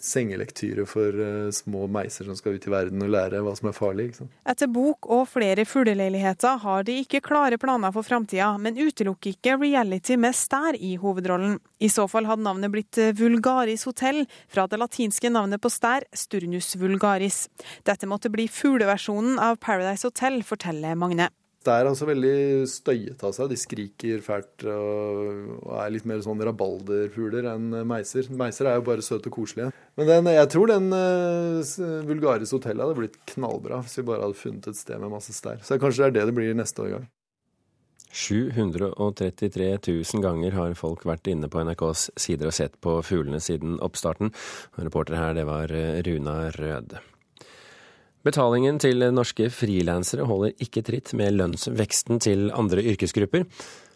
sengelektyre 0.00 0.86
for 0.88 1.20
eh, 1.20 1.50
små 1.54 1.86
meiser 1.90 2.28
som 2.28 2.36
skal 2.38 2.56
ut 2.56 2.66
i 2.66 2.72
verden 2.72 3.02
og 3.04 3.12
lære 3.14 3.42
hva 3.44 3.54
som 3.58 3.70
er 3.70 3.76
farlig. 3.76 4.08
Etter 4.48 4.70
bok 4.72 5.08
og 5.12 5.26
flere 5.32 5.66
fugleleiligheter 5.68 6.60
har 6.64 6.86
de 6.86 6.98
ikke 7.02 7.22
klare 7.24 7.58
planer 7.60 7.94
for 7.94 8.06
framtida, 8.06 8.52
men 8.60 8.78
utelukker 8.78 9.34
ikke 9.34 9.58
reality 9.60 10.18
med 10.20 10.36
stær 10.38 10.78
i 10.78 10.94
hovedrollen. 11.00 11.58
I 11.82 11.90
så 11.92 12.06
fall 12.10 12.28
hadde 12.30 12.46
navnet 12.46 12.72
blitt 12.74 12.98
eh, 13.00 13.14
Vulgaris 13.18 13.86
hotell, 13.88 14.24
fra 14.48 14.68
det 14.70 14.80
latinske 14.80 15.32
navnet 15.32 15.62
på 15.62 15.72
stær, 15.72 16.06
Sturnus 16.14 16.74
vulgaris. 16.80 17.46
Dette 17.86 18.08
måtte 18.10 18.32
bli 18.32 18.48
fugleversjonen 18.50 19.40
av 19.42 19.58
Paradise 19.62 20.06
Hotel, 20.08 20.42
forteller 20.46 20.98
Magne. 20.98 21.30
Det 21.64 21.72
er 21.72 21.88
altså 21.88 22.08
veldig 22.08 22.36
støyete 22.68 23.24
av 23.24 23.32
seg. 23.36 23.48
De 23.48 23.56
skriker 23.56 24.20
fælt 24.24 24.66
og 24.68 25.70
er 25.78 25.94
litt 25.94 26.04
mer 26.08 26.20
sånn 26.24 26.42
rabalderfugler 26.44 27.48
enn 27.54 27.80
meiser. 27.88 28.28
Meiser 28.36 28.68
er 28.68 28.78
jo 28.78 28.86
bare 28.90 29.04
søte 29.04 29.32
og 29.32 29.38
koselige. 29.38 29.70
Men 29.96 30.10
den, 30.10 30.30
jeg 30.34 30.50
tror 30.52 30.72
den 30.74 30.90
uh, 30.92 32.04
Vulgaris 32.08 32.52
hotell 32.52 32.82
hadde 32.84 32.98
blitt 32.98 33.20
knallbra 33.32 33.80
hvis 33.84 34.00
vi 34.00 34.08
bare 34.10 34.26
hadde 34.26 34.40
funnet 34.40 34.68
et 34.70 34.80
sted 34.80 35.00
med 35.00 35.14
masse 35.14 35.32
stær. 35.36 35.62
Så 35.64 35.80
kanskje 35.80 36.04
det 36.04 36.10
er 36.10 36.16
det 36.18 36.30
det 36.30 36.36
blir 36.36 36.58
neste 36.58 36.84
år 36.84 36.96
gang. 36.98 37.06
733 38.14 39.78
000 39.88 40.22
ganger 40.22 40.54
har 40.54 40.76
folk 40.78 41.02
vært 41.08 41.26
inne 41.32 41.50
på 41.50 41.64
NRKs 41.66 42.12
sider 42.20 42.52
og 42.52 42.54
sett 42.54 42.76
på 42.84 43.00
fuglene 43.02 43.40
siden 43.42 43.80
oppstarten. 43.82 44.30
Reporter 44.78 45.18
her, 45.18 45.34
det 45.34 45.48
var 45.48 45.74
eh, 45.74 45.98
Runa 46.06 46.36
Rød. 46.54 46.94
Betalingen 48.24 48.78
til 48.80 49.04
norske 49.12 49.50
frilansere 49.52 50.24
holder 50.24 50.54
ikke 50.64 50.80
tritt 50.86 51.10
med 51.12 51.34
lønnsveksten 51.36 52.22
til 52.24 52.46
andre 52.56 52.80
yrkesgrupper. 52.80 53.44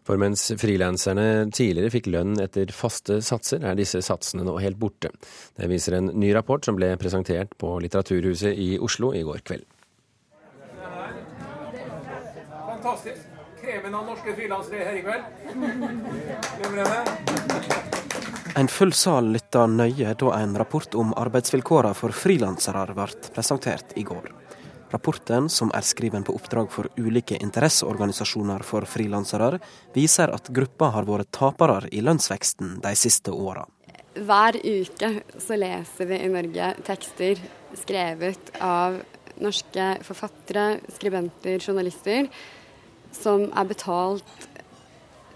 For 0.04 0.20
mens 0.20 0.42
frilanserne 0.60 1.48
tidligere 1.52 1.92
fikk 1.92 2.10
lønn 2.12 2.36
etter 2.40 2.68
faste 2.76 3.22
satser, 3.24 3.64
er 3.64 3.74
disse 3.76 4.02
satsene 4.04 4.44
nå 4.44 4.58
helt 4.60 4.76
borte. 4.80 5.08
Det 5.56 5.68
viser 5.72 5.96
en 5.96 6.12
ny 6.12 6.34
rapport 6.36 6.64
som 6.64 6.76
ble 6.76 6.92
presentert 7.00 7.56
på 7.60 7.80
Litteraturhuset 7.84 8.52
i 8.52 8.78
Oslo 8.80 9.14
i 9.16 9.24
går 9.24 9.40
kveld. 9.48 9.64
Fantastisk. 12.68 13.24
Kremen 13.58 13.96
av 13.96 14.06
norske 14.12 14.36
frilansere 14.36 14.84
her 14.84 14.96
i 14.96 15.04
kveld. 15.08 15.24
En 18.56 18.68
full 18.68 18.92
sal 18.92 19.28
lytta 19.32 19.66
nøye 19.66 20.14
da 20.18 20.32
en 20.38 20.56
rapport 20.58 20.94
om 20.98 21.12
arbeidsvilkårene 21.16 21.94
for 21.96 22.14
frilansere 22.16 22.86
ble 22.94 23.08
presentert 23.34 23.92
i 24.00 24.04
går. 24.06 24.30
Rapporten, 24.88 25.50
som 25.52 25.68
er 25.76 25.84
skriven 25.84 26.24
på 26.24 26.32
oppdrag 26.32 26.70
for 26.72 26.88
ulike 26.96 27.36
interesseorganisasjoner 27.44 28.64
for 28.64 28.88
frilansere, 28.88 29.58
viser 29.94 30.32
at 30.32 30.48
gruppa 30.48 30.88
har 30.94 31.08
vært 31.08 31.32
tapere 31.36 31.90
i 31.92 32.00
lønnsveksten 32.00 32.78
de 32.84 32.94
siste 32.96 33.34
åra. 33.34 33.66
Hver 34.16 34.56
uke 34.64 35.12
så 35.38 35.58
leser 35.60 36.08
vi 36.08 36.22
i 36.24 36.32
Norge 36.32 36.72
tekster 36.88 37.42
skrevet 37.76 38.54
av 38.64 38.96
norske 39.38 39.90
forfattere, 40.02 40.78
skribenter, 40.96 41.60
journalister, 41.60 42.30
som 43.14 43.44
er 43.52 43.68
betalt 43.68 44.48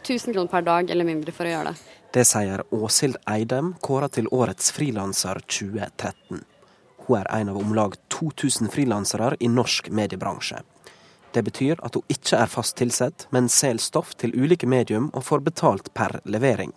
1000 0.03 0.33
kroner 0.33 0.51
per 0.51 0.65
dag 0.67 0.91
eller 0.91 1.07
mindre 1.07 1.35
for 1.35 1.47
å 1.47 1.53
gjøre 1.53 1.75
det. 1.75 1.92
Det 2.13 2.27
sier 2.29 2.61
Åshild 2.71 3.17
Eidem, 3.25 3.71
kåra 3.81 4.05
til 4.13 4.27
årets 4.37 4.67
frilanser 4.77 5.39
2013. 5.49 6.43
Hun 7.07 7.17
er 7.17 7.31
en 7.39 7.49
av 7.49 7.57
om 7.57 7.71
lag 7.73 7.95
2000 8.13 8.69
frilansere 8.75 9.31
i 9.41 9.49
norsk 9.49 9.89
mediebransje. 9.89 10.59
Det 11.33 11.43
betyr 11.47 11.81
at 11.81 11.97
hun 11.97 12.13
ikke 12.13 12.37
er 12.37 12.53
fast 12.53 12.77
tilsatt, 12.77 13.25
men 13.33 13.49
selger 13.49 13.87
stoff 13.87 14.13
til 14.21 14.37
ulike 14.37 14.69
medium 14.69 15.09
og 15.15 15.25
får 15.25 15.47
betalt 15.47 15.89
per 15.97 16.19
levering. 16.29 16.75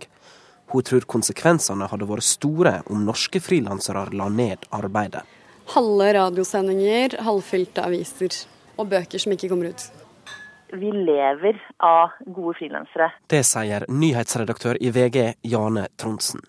Hun 0.72 0.88
tror 0.88 1.04
konsekvensene 1.04 1.92
hadde 1.92 2.08
vært 2.08 2.30
store 2.30 2.78
om 2.88 3.04
norske 3.04 3.44
frilansere 3.44 4.06
la 4.16 4.30
ned 4.32 4.64
arbeidet. 4.72 5.26
Halve 5.76 6.14
radiosendinger, 6.16 7.20
halvfylte 7.28 7.84
aviser 7.84 8.40
og 8.80 8.88
bøker 8.96 9.20
som 9.20 9.36
ikke 9.36 9.52
kommer 9.52 9.76
ut 9.76 9.90
vi 10.74 10.92
lever 10.92 11.60
av 11.84 12.16
gode 12.26 12.58
frilansere. 12.60 13.12
Det 13.30 13.44
sier 13.48 13.86
nyhetsredaktør 13.92 14.80
i 14.82 14.92
VG, 14.96 15.36
Jane 15.52 15.88
Trondsen. 16.00 16.42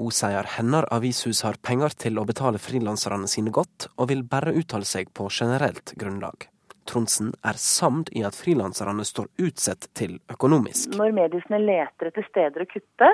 Hun 0.00 0.14
sier 0.16 0.46
hennes 0.56 0.86
avishus 0.96 1.42
har 1.44 1.58
penger 1.60 1.92
til 2.04 2.16
å 2.16 2.24
betale 2.28 2.60
frilanserne 2.62 3.28
sine 3.28 3.52
godt, 3.52 3.90
og 4.00 4.08
vil 4.08 4.22
bare 4.24 4.54
uttale 4.56 4.88
seg 4.88 5.12
på 5.12 5.28
generelt 5.28 5.92
grunnlag. 6.00 6.48
Trondsen 6.88 7.34
er 7.46 7.58
samd 7.60 8.08
i 8.16 8.22
at 8.26 8.38
frilanserne 8.38 9.04
står 9.06 9.28
utsatt 9.44 9.90
til 9.98 10.16
økonomisk. 10.32 10.96
Når 10.96 11.12
mediehusene 11.18 11.60
leter 11.62 12.10
etter 12.10 12.26
steder 12.30 12.64
å 12.64 12.70
kutte, 12.70 13.10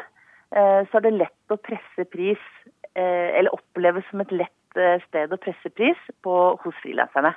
eh, 0.54 0.80
så 0.86 1.00
er 1.00 1.06
det 1.08 1.16
lett 1.16 1.52
å 1.52 1.58
presse 1.58 2.06
pris, 2.12 2.46
eh, 2.94 3.34
eller 3.36 3.52
oppleves 3.52 4.06
som 4.10 4.22
et 4.22 4.32
lett 4.32 4.78
eh, 4.78 5.02
sted 5.08 5.34
å 5.34 5.42
presse 5.42 5.74
pris 5.74 5.98
på 6.22 6.36
hos 6.62 6.80
frilanserne. 6.84 7.34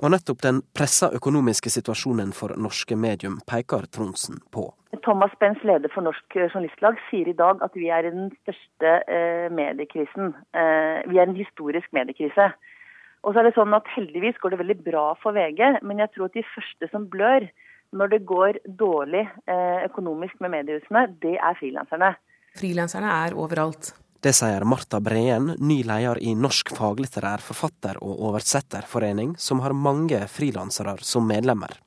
Og 0.00 0.12
nettopp 0.14 0.40
den 0.40 0.62
pressa 0.76 1.10
økonomiske 1.12 1.70
situasjonen 1.72 2.32
for 2.32 2.56
norske 2.56 2.96
medium 2.96 3.40
peker 3.48 3.84
Tronsen 3.92 4.40
på. 4.54 4.70
Thomas 5.04 5.32
Benz, 5.40 5.60
leder 5.64 5.92
for 5.92 6.04
Norsk 6.04 6.36
Journalistlag, 6.36 6.98
sier 7.10 7.28
i 7.28 7.36
dag 7.36 7.60
at 7.64 7.76
vi 7.76 7.90
er 7.92 8.08
i 8.08 8.12
den 8.12 8.30
største 8.40 8.94
eh, 9.06 9.46
mediekrisen. 9.52 10.32
Eh, 10.56 11.00
vi 11.10 11.20
er 11.20 11.28
en 11.28 11.36
historisk 11.36 11.92
mediekrise. 11.96 12.50
Og 13.20 13.34
så 13.34 13.42
er 13.42 13.48
det 13.48 13.56
sånn 13.56 13.76
at 13.76 13.88
Heldigvis 13.92 14.40
går 14.40 14.54
det 14.54 14.62
veldig 14.62 14.78
bra 14.86 15.04
for 15.20 15.36
VG, 15.36 15.82
men 15.84 16.00
jeg 16.00 16.12
tror 16.14 16.30
at 16.30 16.38
de 16.38 16.46
første 16.54 16.88
som 16.92 17.06
blør 17.12 17.46
når 17.92 18.12
det 18.12 18.20
går 18.26 18.60
dårlig 18.80 19.24
eh, 19.50 19.80
økonomisk 19.84 20.40
med 20.40 20.54
mediehusene, 20.54 21.08
det 21.22 21.36
er 21.36 21.58
frilanserne. 21.58 22.14
Frilanserne 22.58 23.10
er 23.26 23.36
overalt. 23.38 23.92
Det 24.20 24.34
sier 24.36 24.66
Marta 24.68 24.98
Breen, 25.00 25.54
ny 25.64 25.78
leder 25.88 26.18
i 26.20 26.34
Norsk 26.36 26.74
faglitterær 26.76 27.40
forfatter- 27.40 27.96
og 28.04 28.18
oversetterforening, 28.28 29.32
som 29.40 29.62
har 29.64 29.72
mange 29.72 30.18
frilansere 30.28 30.98
som 31.00 31.24
medlemmer. 31.24 31.78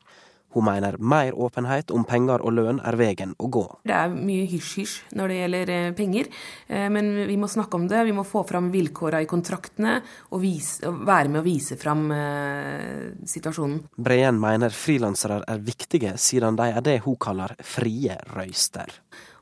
Hun 0.54 0.66
mener 0.66 0.98
mer 0.98 1.34
åpenhet 1.38 1.92
om 1.94 2.04
penger 2.06 2.42
og 2.42 2.56
lønn 2.58 2.80
er 2.82 2.98
veien 2.98 3.36
å 3.38 3.50
gå. 3.54 3.64
Det 3.86 3.94
er 3.94 4.10
mye 4.14 4.48
hysj-hysj 4.50 5.16
når 5.18 5.30
det 5.30 5.38
gjelder 5.40 5.72
eh, 5.76 5.94
penger, 5.98 6.30
eh, 6.68 6.88
men 6.94 7.12
vi 7.30 7.38
må 7.42 7.50
snakke 7.50 7.78
om 7.78 7.86
det. 7.90 8.02
Vi 8.06 8.16
må 8.18 8.26
få 8.26 8.42
fram 8.50 8.72
vilkårene 8.74 9.26
i 9.26 9.30
kontraktene 9.30 10.00
og, 10.32 10.40
vise, 10.42 10.82
og, 10.90 11.04
være 11.06 11.34
med 11.34 11.42
å 11.42 11.46
vise 11.46 11.78
fram 11.82 12.08
eh, 12.18 13.12
situasjonen. 13.30 13.78
Breen 14.10 14.42
mener 14.42 14.74
frilansere 14.74 15.44
er 15.54 15.62
viktige, 15.62 16.16
siden 16.18 16.58
de 16.58 16.70
er 16.74 16.82
det 16.86 17.00
hun 17.06 17.18
kaller 17.22 17.54
frie 17.62 18.18
røyster. 18.34 18.90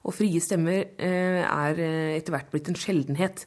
Og 0.01 0.15
frie 0.17 0.41
stemmer 0.41 0.95
eh, 0.97 1.41
er 1.45 1.81
eh, 1.81 2.17
etter 2.17 2.33
hvert 2.33 2.51
blitt 2.53 2.71
en 2.71 2.77
sjeldenhet. 2.79 3.45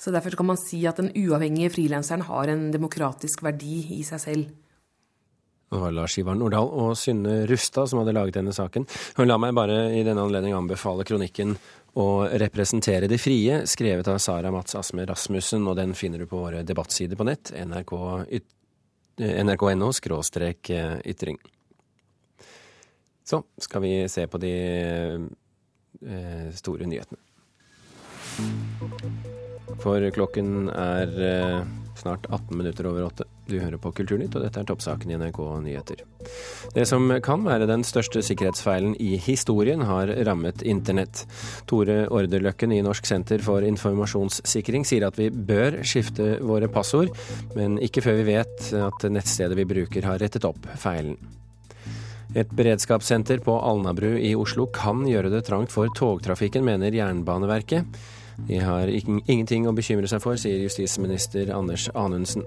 Så 0.00 0.12
derfor 0.14 0.36
kan 0.38 0.48
man 0.48 0.60
si 0.60 0.80
at 0.88 1.00
den 1.00 1.10
uavhengige 1.12 1.72
frilanseren 1.74 2.24
har 2.28 2.48
en 2.48 2.70
demokratisk 2.72 3.42
verdi 3.44 3.82
i 3.98 4.02
seg 4.06 4.22
selv. 4.22 4.52
Det 5.70 5.78
var 5.78 5.92
Lars 5.94 6.16
Ivar 6.18 6.34
Nordahl 6.34 6.66
og 6.66 6.96
Synne 6.98 7.44
Rustad 7.46 7.90
som 7.90 8.00
hadde 8.00 8.14
laget 8.16 8.40
denne 8.40 8.54
saken. 8.54 8.86
Og 9.20 9.28
la 9.28 9.36
meg 9.38 9.54
bare 9.54 9.84
i 9.94 10.00
denne 10.06 10.24
anledning 10.24 10.56
anbefale 10.56 11.06
kronikken 11.06 11.54
å 12.00 12.06
representere 12.42 13.10
de 13.10 13.18
frie, 13.18 13.60
skrevet 13.70 14.08
av 14.10 14.18
Sara 14.22 14.50
Mats 14.54 14.74
Asme 14.78 15.04
Rasmussen, 15.06 15.66
og 15.66 15.78
den 15.78 15.94
finner 15.98 16.22
du 16.22 16.26
på 16.30 16.42
våre 16.42 16.64
debattsider 16.66 17.18
på 17.18 17.26
nett, 17.26 17.52
nrk.no 17.54 18.40
NRK 19.20 19.64
ytring. 21.04 21.36
Så 23.26 23.42
skal 23.60 23.82
vi 23.84 23.92
se 24.08 24.26
på 24.30 24.38
de 24.40 24.54
Eh, 24.54 25.18
store 26.56 26.88
nyhetene. 26.88 27.20
For 29.80 30.02
klokken 30.12 30.68
er 30.72 31.12
eh, 31.24 31.60
snart 32.00 32.26
18 32.28 32.56
minutter 32.58 32.88
over 32.90 33.06
åtte. 33.06 33.26
Du 33.48 33.56
hører 33.58 33.80
på 33.82 33.92
Kulturnytt, 33.96 34.34
og 34.36 34.44
dette 34.44 34.60
er 34.60 34.66
toppsaken 34.68 35.10
i 35.10 35.16
NRK 35.18 35.40
Nyheter. 35.64 36.02
Det 36.74 36.84
som 36.88 37.08
kan 37.24 37.42
være 37.46 37.68
den 37.70 37.82
største 37.86 38.22
sikkerhetsfeilen 38.24 38.94
i 39.02 39.14
historien, 39.20 39.82
har 39.88 40.12
rammet 40.28 40.62
internett. 40.62 41.24
Tore 41.70 42.04
Orderløkken 42.12 42.74
i 42.76 42.82
Norsk 42.86 43.08
senter 43.08 43.42
for 43.44 43.66
informasjonssikring 43.66 44.86
sier 44.88 45.08
at 45.08 45.18
vi 45.20 45.30
bør 45.30 45.80
skifte 45.86 46.36
våre 46.44 46.70
passord, 46.72 47.12
men 47.58 47.80
ikke 47.82 48.04
før 48.06 48.20
vi 48.20 48.30
vet 48.34 48.72
at 48.86 49.10
nettstedet 49.10 49.58
vi 49.58 49.68
bruker 49.74 50.10
har 50.12 50.22
rettet 50.22 50.46
opp 50.48 50.70
feilen. 50.80 51.18
Et 52.34 52.50
beredskapssenter 52.54 53.40
på 53.42 53.56
Alnabru 53.58 54.12
i 54.14 54.36
Oslo 54.38 54.68
kan 54.70 55.02
gjøre 55.08 55.32
det 55.32 55.42
trangt 55.48 55.72
for 55.74 55.90
togtrafikken, 55.98 56.62
mener 56.62 56.94
Jernbaneverket. 56.94 58.00
De 58.46 58.60
har 58.62 58.88
ingenting 58.88 59.66
å 59.66 59.74
bekymre 59.74 60.08
seg 60.08 60.22
for, 60.22 60.38
sier 60.38 60.62
justisminister 60.62 61.50
Anders 61.52 61.88
Anundsen. 61.90 62.46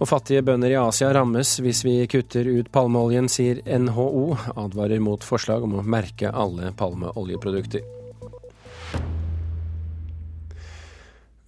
Og 0.00 0.08
fattige 0.08 0.44
bønder 0.46 0.72
i 0.72 0.78
Asia 0.80 1.10
rammes 1.12 1.58
hvis 1.60 1.82
vi 1.84 1.96
kutter 2.08 2.46
ut 2.48 2.70
palmeoljen, 2.72 3.28
sier 3.28 3.60
NHO. 3.66 4.30
Advarer 4.54 5.02
mot 5.02 5.26
forslag 5.26 5.66
om 5.66 5.80
å 5.80 5.84
merke 5.84 6.30
alle 6.30 6.70
palmeoljeprodukter. 6.78 7.82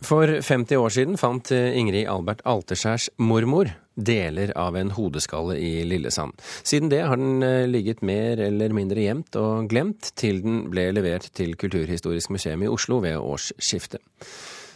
For 0.02 0.35
50 0.42 0.83
år 0.83 0.92
siden 0.92 1.16
fant 1.16 1.54
Ingrid 1.54 2.11
Albert 2.11 2.42
Alterskjærs 2.42 3.07
mormor 3.23 3.71
deler 3.95 4.53
av 4.59 4.77
en 4.77 4.93
hodeskalle 4.97 5.59
i 5.61 5.85
Lillesand. 5.89 6.35
Siden 6.65 6.91
det 6.93 7.03
har 7.07 7.21
den 7.21 7.43
eh, 7.43 7.69
ligget 7.69 8.03
mer 8.03 8.41
eller 8.41 8.75
mindre 8.77 9.05
gjemt 9.05 9.37
og 9.41 9.69
glemt 9.73 10.13
til 10.19 10.43
den 10.45 10.65
ble 10.73 10.89
levert 10.97 11.31
til 11.37 11.57
Kulturhistorisk 11.61 12.33
museum 12.35 12.65
i 12.65 12.71
Oslo 12.73 13.03
ved 13.05 13.19
årsskiftet. 13.21 14.03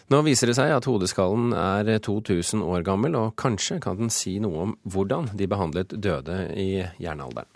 Nå 0.06 0.20
viser 0.22 0.46
det 0.46 0.54
seg 0.54 0.70
at 0.70 0.86
hodeskallen 0.86 1.50
er 1.50 1.96
2000 1.98 2.62
år 2.62 2.84
gammel, 2.86 3.16
og 3.18 3.32
kanskje 3.42 3.80
kan 3.82 3.98
den 3.98 4.12
si 4.14 4.36
noe 4.38 4.68
om 4.68 4.74
hvordan 4.86 5.32
de 5.34 5.48
behandlet 5.50 5.96
døde 5.98 6.44
i 6.54 6.84
jernalderen. 7.02 7.50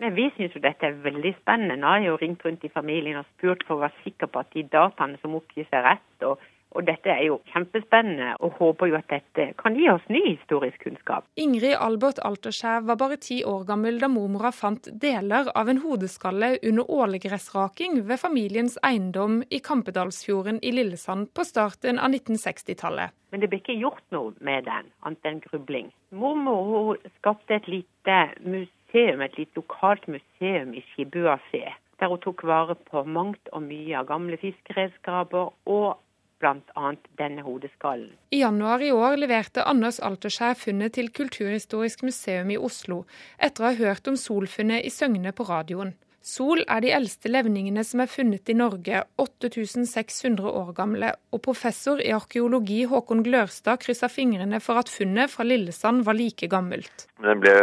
Vi 0.00 0.30
syns 0.34 0.56
dette 0.64 0.86
er 0.88 0.96
veldig 1.04 1.34
spennende. 1.42 1.76
Nå 1.76 1.86
har 1.86 2.00
jeg 2.00 2.08
jo 2.08 2.18
ringt 2.22 2.44
rundt 2.46 2.64
i 2.64 2.72
familien 2.72 3.20
og 3.20 3.28
spurt 3.34 3.62
for 3.68 3.76
å 3.76 3.84
være 3.84 4.02
sikker 4.06 4.30
på 4.32 4.40
at 4.40 4.54
de 4.56 4.64
dataene 4.72 5.20
som 5.20 5.36
oppgis 5.36 5.68
er 5.76 5.84
rett. 5.84 6.24
og 6.24 6.40
og 6.70 6.86
dette 6.86 7.10
er 7.10 7.24
jo 7.26 7.38
kjempespennende, 7.50 8.34
og 8.38 8.54
håper 8.60 8.90
jo 8.90 8.98
at 9.00 9.08
dette 9.10 9.46
kan 9.60 9.74
gi 9.74 9.88
oss 9.90 10.06
ny 10.12 10.22
historisk 10.28 10.84
kunnskap. 10.84 11.26
Ingrid 11.40 11.74
Albert 11.74 12.20
Alterskjær 12.26 12.84
var 12.86 12.98
bare 13.00 13.18
ti 13.22 13.40
år 13.46 13.64
gammel 13.68 13.98
da 14.02 14.10
mormora 14.12 14.52
fant 14.54 14.86
deler 15.02 15.50
av 15.58 15.70
en 15.70 15.82
hodeskalle 15.82 16.52
under 16.62 16.90
ålegressraking 17.00 18.02
ved 18.06 18.22
familiens 18.22 18.78
eiendom 18.86 19.40
i 19.50 19.58
Kampedalsfjorden 19.66 20.60
i 20.62 20.74
Lillesand 20.76 21.32
på 21.34 21.46
starten 21.48 21.98
av 21.98 22.14
1960-tallet. 22.14 23.16
Men 23.30 23.42
det 23.42 23.50
ble 23.50 23.60
ikke 23.62 23.78
gjort 23.78 24.04
noe 24.14 24.34
med 24.44 24.66
den, 24.66 24.90
annet 25.06 25.26
enn 25.26 25.42
grubling. 25.44 25.90
Mormor 26.14 26.98
skapte 27.18 27.58
et 27.58 27.68
lite 27.70 28.18
museum, 28.42 29.22
et 29.22 29.38
litt 29.38 29.58
lokalt 29.58 30.06
museum 30.10 30.74
i 30.74 30.82
Skibua 30.90 31.36
fe, 31.50 31.66
der 32.00 32.10
hun 32.10 32.22
tok 32.22 32.42
vare 32.46 32.78
på 32.90 33.02
mangt 33.06 33.50
og 33.52 33.66
mye 33.66 33.98
av 33.98 34.08
gamle 34.10 34.38
fiskeredskaper 34.40 35.52
og 35.70 35.98
bl.a. 36.40 36.92
denne 37.20 37.44
hodeskallen. 37.46 38.12
I 38.30 38.42
januar 38.42 38.82
i 38.82 38.92
år 38.92 39.16
leverte 39.20 39.66
Anders 39.68 40.00
Alterskjær 40.00 40.58
funnet 40.58 40.96
til 40.98 41.12
Kulturhistorisk 41.14 42.04
museum 42.06 42.50
i 42.50 42.58
Oslo, 42.58 43.04
etter 43.38 43.64
å 43.64 43.70
ha 43.70 43.80
hørt 43.80 44.08
om 44.10 44.18
solfunnet 44.18 44.86
i 44.86 44.94
Søgne 44.94 45.34
på 45.36 45.48
radioen. 45.48 45.94
Sol 46.20 46.60
er 46.68 46.82
de 46.84 46.90
eldste 46.92 47.30
levningene 47.32 47.80
som 47.80 48.02
er 48.04 48.08
funnet 48.12 48.50
i 48.52 48.56
Norge, 48.56 48.98
8600 49.22 50.50
år 50.50 50.74
gamle, 50.76 51.14
og 51.32 51.40
professor 51.46 52.02
i 52.04 52.10
arkeologi 52.12 52.82
Håkon 52.90 53.22
Glørstad 53.24 53.80
kryssa 53.80 54.10
fingrene 54.12 54.60
for 54.60 54.82
at 54.82 54.92
funnet 54.92 55.32
fra 55.32 55.46
Lillesand 55.48 56.04
var 56.04 56.18
like 56.18 56.50
gammelt. 56.52 57.06
Den 57.24 57.40
ble 57.40 57.54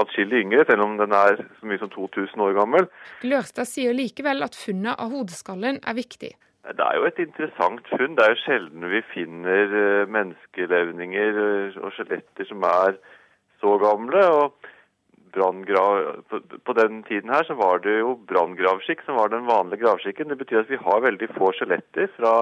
atskillig 0.00 0.46
yngre, 0.46 0.64
selv 0.64 0.86
om 0.86 0.96
den 0.96 1.12
er 1.12 1.44
så 1.44 1.68
mye 1.68 1.82
som 1.82 1.92
2000 1.92 2.46
år 2.48 2.56
gammel. 2.56 2.88
Glørstad 3.20 3.68
sier 3.68 3.92
likevel 3.96 4.48
at 4.48 4.56
funnet 4.56 4.96
av 4.96 5.12
hodeskallen 5.12 5.82
er 5.84 6.00
viktig. 6.00 6.32
Det 6.66 6.82
er 6.82 6.96
jo 6.98 7.04
et 7.06 7.18
interessant 7.22 7.88
funn. 7.94 8.16
Det 8.18 8.24
er 8.24 8.32
jo 8.32 8.42
sjelden 8.42 8.88
vi 8.90 9.02
finner 9.12 9.74
eh, 9.80 10.08
menneskelevninger 10.10 11.38
eh, 11.42 11.76
og 11.78 11.92
skjeletter 11.94 12.48
som 12.48 12.64
er 12.66 12.96
så 13.62 13.76
gamle. 13.78 14.24
og 14.40 14.72
på, 15.36 16.72
den 16.72 17.02
tiden 17.02 17.30
her 17.30 17.44
så 17.44 17.54
var 17.54 17.78
det 17.84 17.98
jo 17.98 18.14
branngravskikk 18.28 19.02
som 19.04 19.18
var 19.20 19.28
den 19.28 19.46
vanlige 19.46 19.84
gravskikken. 19.84 20.28
Det 20.28 20.38
betyr 20.38 20.64
at 20.64 20.70
vi 20.70 20.80
har 20.80 21.04
veldig 21.04 21.28
få 21.36 21.52
skjeletter 21.52 22.08
fra, 22.16 22.34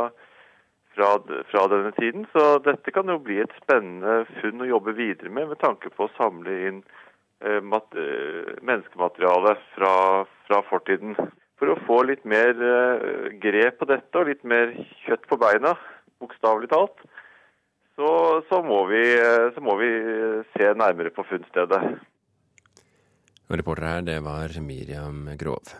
fra, 0.94 1.10
fra, 1.50 1.66
denne 1.72 1.92
tiden. 1.98 2.26
Så 2.32 2.58
dette 2.64 2.94
kan 2.94 3.10
jo 3.10 3.18
bli 3.18 3.40
et 3.42 3.56
spennende 3.62 4.22
funn 4.40 4.62
å 4.62 4.70
jobbe 4.70 4.94
videre 4.96 5.28
med, 5.30 5.50
med 5.50 5.60
tanke 5.60 5.90
på 5.90 6.06
å 6.06 6.14
samle 6.16 6.58
inn 6.68 6.82
eh, 7.42 7.60
mat, 7.60 7.90
eh, 7.98 8.54
menneskemateriale 8.62 9.56
fra, 9.74 9.94
fra 10.46 10.62
fortiden 10.70 11.18
for 11.60 11.72
å 11.72 11.80
få 11.86 12.00
litt 12.08 12.24
mer 12.28 12.54
uh, 12.58 13.28
grep 13.42 13.78
på 13.80 13.88
dette 13.90 14.20
og 14.20 14.30
litt 14.30 14.42
mer 14.46 14.74
kjøtt 15.04 15.28
på 15.30 15.38
beina, 15.40 15.74
bokstavelig 16.22 16.70
talt, 16.72 17.04
så, 17.94 18.08
så, 18.48 18.58
må 18.66 18.80
vi, 18.90 19.02
eh, 19.14 19.52
så, 19.54 19.62
må 19.62 19.76
vi, 19.78 19.90
se 20.56 20.72
nærmere 20.74 21.12
på 21.14 21.22
funnstedet. 21.28 21.78
Reporter 23.54 23.86
her, 23.86 24.02
det 24.02 24.18
var 24.26 24.56
Miriam 24.64 25.28
Grov. 25.38 25.76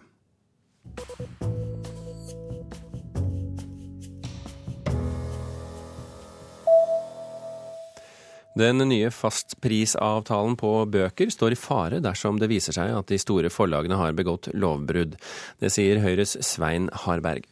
Den 8.54 8.78
nye 8.86 9.08
fastprisavtalen 9.10 10.54
på 10.54 10.68
bøker 10.86 11.30
står 11.34 11.56
i 11.56 11.58
fare 11.58 11.98
dersom 12.02 12.36
det 12.38 12.46
viser 12.52 12.76
seg 12.76 12.92
at 12.94 13.08
de 13.10 13.18
store 13.18 13.50
forlagene 13.50 13.98
har 13.98 14.14
begått 14.14 14.46
lovbrudd. 14.54 15.16
Det 15.58 15.72
sier 15.74 15.98
Høyres 16.04 16.36
Svein 16.46 16.86
Harberg. 17.02 17.48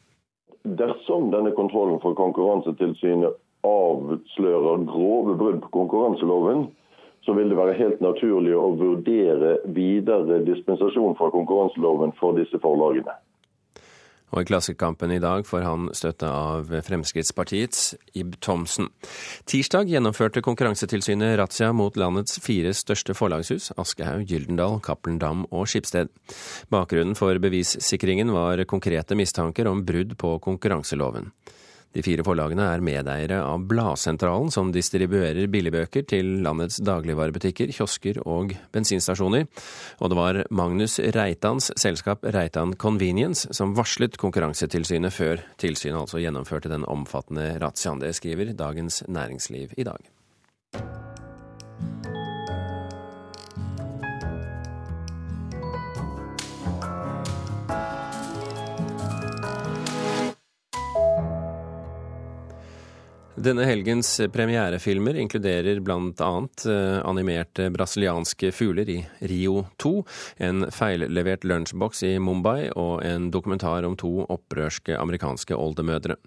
Dersom 0.62 1.32
denne 1.34 1.50
kontrollen 1.56 1.98
fra 2.04 2.14
Konkurransetilsynet 2.14 3.34
avslører 3.66 4.86
grove 4.86 5.34
brudd 5.42 5.58
på 5.64 5.72
konkurranseloven, 5.74 6.68
så 7.26 7.34
vil 7.34 7.50
det 7.50 7.58
være 7.58 7.74
helt 7.78 7.98
naturlig 8.02 8.54
å 8.54 8.70
vurdere 8.78 9.56
videre 9.74 10.38
dispensasjon 10.46 11.18
fra 11.18 11.34
konkurranseloven 11.34 12.14
for 12.22 12.38
disse 12.38 12.62
forlagene. 12.62 13.18
Og 14.32 14.40
i 14.40 14.48
Klassekampen 14.48 15.12
i 15.12 15.20
dag 15.20 15.44
får 15.44 15.64
han 15.66 15.90
støtte 15.96 16.28
av 16.28 16.70
Fremskrittspartiets 16.86 17.92
Ib 18.16 18.38
Thomsen. 18.40 18.88
Tirsdag 19.44 19.92
gjennomførte 19.92 20.40
Konkurransetilsynet 20.44 21.36
razzia 21.40 21.72
mot 21.76 21.98
landets 22.00 22.40
fire 22.40 22.72
største 22.76 23.16
forlagshus, 23.16 23.70
Aschehoug, 23.76 24.24
Gyldendal, 24.30 24.80
Cappelen 24.84 25.20
Dam 25.20 25.44
og 25.50 25.68
Skipsted. 25.68 26.08
Bakgrunnen 26.72 27.18
for 27.18 27.36
bevissikringen 27.44 28.32
var 28.32 28.64
konkrete 28.64 29.18
mistanker 29.18 29.68
om 29.68 29.84
brudd 29.84 30.16
på 30.16 30.38
konkurranseloven. 30.48 31.28
De 31.92 32.02
fire 32.04 32.24
forlagene 32.24 32.64
er 32.72 32.84
medeiere 32.84 33.40
av 33.44 33.66
Bladsentralen, 33.68 34.50
som 34.54 34.72
distribuerer 34.72 35.50
billigbøker 35.52 36.06
til 36.08 36.38
landets 36.44 36.80
dagligvarebutikker, 36.84 37.72
kiosker 37.76 38.22
og 38.24 38.54
bensinstasjoner. 38.72 39.46
Og 40.00 40.12
det 40.12 40.18
var 40.18 40.40
Magnus 40.50 40.98
Reitans 41.14 41.70
selskap 41.80 42.24
Reitan 42.24 42.74
Convenience 42.80 43.52
som 43.52 43.76
varslet 43.76 44.16
Konkurransetilsynet 44.20 45.12
før 45.12 45.44
tilsynet 45.60 46.00
altså 46.00 46.22
gjennomførte 46.22 46.72
den 46.72 46.88
omfattende 46.88 47.52
razziaen. 47.62 48.00
Det 48.02 48.14
skriver 48.16 48.56
Dagens 48.56 49.02
Næringsliv 49.08 49.76
i 49.76 49.88
dag. 49.88 50.12
Denne 63.42 63.64
helgens 63.66 64.20
premierefilmer 64.32 65.16
inkluderer 65.18 65.80
bl.a. 65.80 66.48
Eh, 66.70 66.98
animerte 67.08 67.70
brasilianske 67.74 68.52
fugler 68.54 68.90
i 68.90 69.00
Rio 69.18 69.64
2, 69.82 69.90
en 70.46 70.68
feillevert 70.70 71.42
lunsjboks 71.44 72.04
i 72.06 72.12
Mumbai 72.22 72.68
og 72.78 73.02
en 73.02 73.30
dokumentar 73.34 73.82
om 73.88 73.96
to 73.98 74.12
opprørske 74.30 74.94
amerikanske 74.94 75.58
oldemødre. 75.58 76.20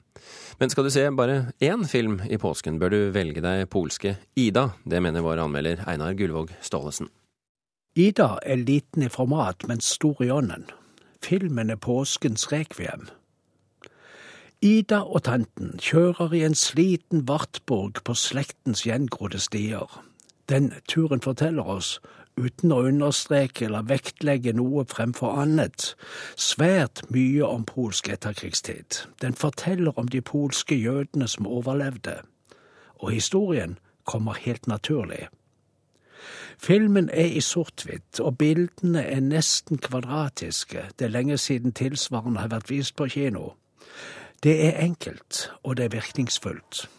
Men 0.59 0.73
skal 0.73 0.89
du 0.89 0.91
se 0.91 1.07
bare 1.15 1.53
én 1.63 1.87
film 1.87 2.19
i 2.27 2.41
påsken, 2.41 2.81
bør 2.83 2.91
du 2.91 2.99
velge 3.15 3.43
deg 3.45 3.69
polske 3.71 4.17
Ida. 4.35 4.73
Det 4.83 4.99
mener 4.99 5.23
vår 5.23 5.45
anmelder 5.45 5.85
Einar 5.87 6.17
Gullvåg 6.19 6.51
Staalesen. 6.59 7.07
Ida 7.95 8.33
er 8.43 8.59
liten 8.59 9.07
i 9.07 9.13
format, 9.13 9.63
men 9.69 9.79
stor 9.79 10.19
i 10.19 10.33
ånden. 10.35 10.67
Filmen 11.23 11.71
er 11.71 11.79
påskens 11.79 12.49
rekviem. 12.51 13.07
Ida 14.65 15.03
og 15.03 15.21
tanten 15.27 15.75
kjører 15.77 16.31
i 16.33 16.39
en 16.47 16.55
sliten 16.57 17.27
Vartborg 17.29 17.99
på 18.07 18.13
slektens 18.17 18.81
gjengrodde 18.87 19.37
stier. 19.43 19.91
Den 20.49 20.71
turen 20.89 21.21
forteller 21.21 21.67
oss, 21.69 21.99
uten 22.33 22.73
å 22.73 22.79
understreke 22.89 23.67
eller 23.67 23.85
vektlegge 23.85 24.55
noe 24.57 24.87
fremfor 24.89 25.37
annet, 25.43 25.91
svært 26.33 27.03
mye 27.13 27.45
om 27.45 27.67
polsk 27.69 28.09
etterkrigstid. 28.09 29.03
Den 29.21 29.37
forteller 29.37 29.93
om 30.01 30.09
de 30.09 30.23
polske 30.25 30.79
jødene 30.79 31.27
som 31.29 31.45
overlevde. 31.45 32.15
Og 32.97 33.11
historien 33.11 33.77
kommer 34.03 34.33
helt 34.47 34.65
naturlig. 34.65 35.27
Filmen 36.57 37.11
er 37.13 37.37
i 37.37 37.41
sort-hvitt, 37.41 38.17
og 38.19 38.39
bildene 38.41 39.05
er 39.05 39.21
nesten 39.21 39.77
kvadratiske. 39.77 40.89
Det 40.97 41.05
er 41.05 41.13
lenge 41.19 41.37
siden 41.37 41.77
tilsvarende 41.77 42.41
har 42.41 42.53
vært 42.55 42.73
vist 42.73 42.95
på 42.97 43.11
kino. 43.13 43.51
Det 44.45 44.65
er 44.65 44.79
enkelt, 44.79 45.51
og 45.63 45.77
det 45.77 45.85
er 45.85 45.89
virkningsfullt. 45.89 46.89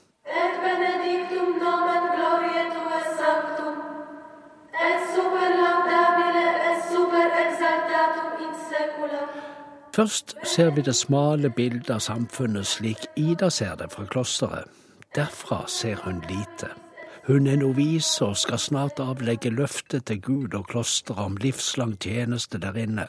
Først 9.95 10.37
ser 10.43 10.71
vi 10.71 10.83
det 10.83 10.97
smale 10.97 11.51
bildet 11.51 11.91
av 11.91 12.01
samfunnet 12.05 12.67
slik 12.67 13.07
Ida 13.17 13.51
ser 13.51 13.79
det 13.79 13.93
fra 13.93 14.09
klosteret. 14.11 14.67
Derfra 15.15 15.61
ser 15.69 16.03
hun 16.03 16.19
lite. 16.29 16.73
Hun 17.27 17.47
er 17.47 17.57
novise 17.63 18.25
og 18.27 18.37
skal 18.37 18.59
snart 18.59 18.99
avlegge 18.99 19.55
løftet 19.55 20.05
til 20.11 20.21
Gud 20.23 20.55
og 20.55 20.67
klosteret 20.67 21.25
om 21.25 21.37
livslang 21.37 21.95
tjeneste 22.01 22.59
der 22.59 22.75
inne. 22.75 23.07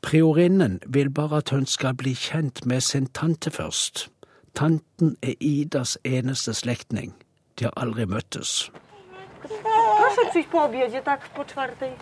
Priorinnen 0.00 0.80
vil 0.86 1.10
bare 1.10 1.36
at 1.36 1.50
hun 1.50 1.66
skal 1.66 1.94
bli 1.94 2.14
kjent 2.14 2.66
med 2.66 2.80
sin 2.80 3.06
tante 3.06 3.50
først. 3.50 4.08
Tanten 4.54 5.16
er 5.22 5.34
Idas 5.40 5.98
eneste 6.04 6.54
slektning. 6.54 7.14
De 7.58 7.64
har 7.64 7.72
aldri 7.76 8.06
møttes. 8.06 8.70
Proszę 9.98 10.30
przyjść 10.30 10.48
po 10.48 10.64
obiedzie, 10.64 11.02
tak 11.02 11.28
po 11.28 11.44
czwartej. 11.44 11.92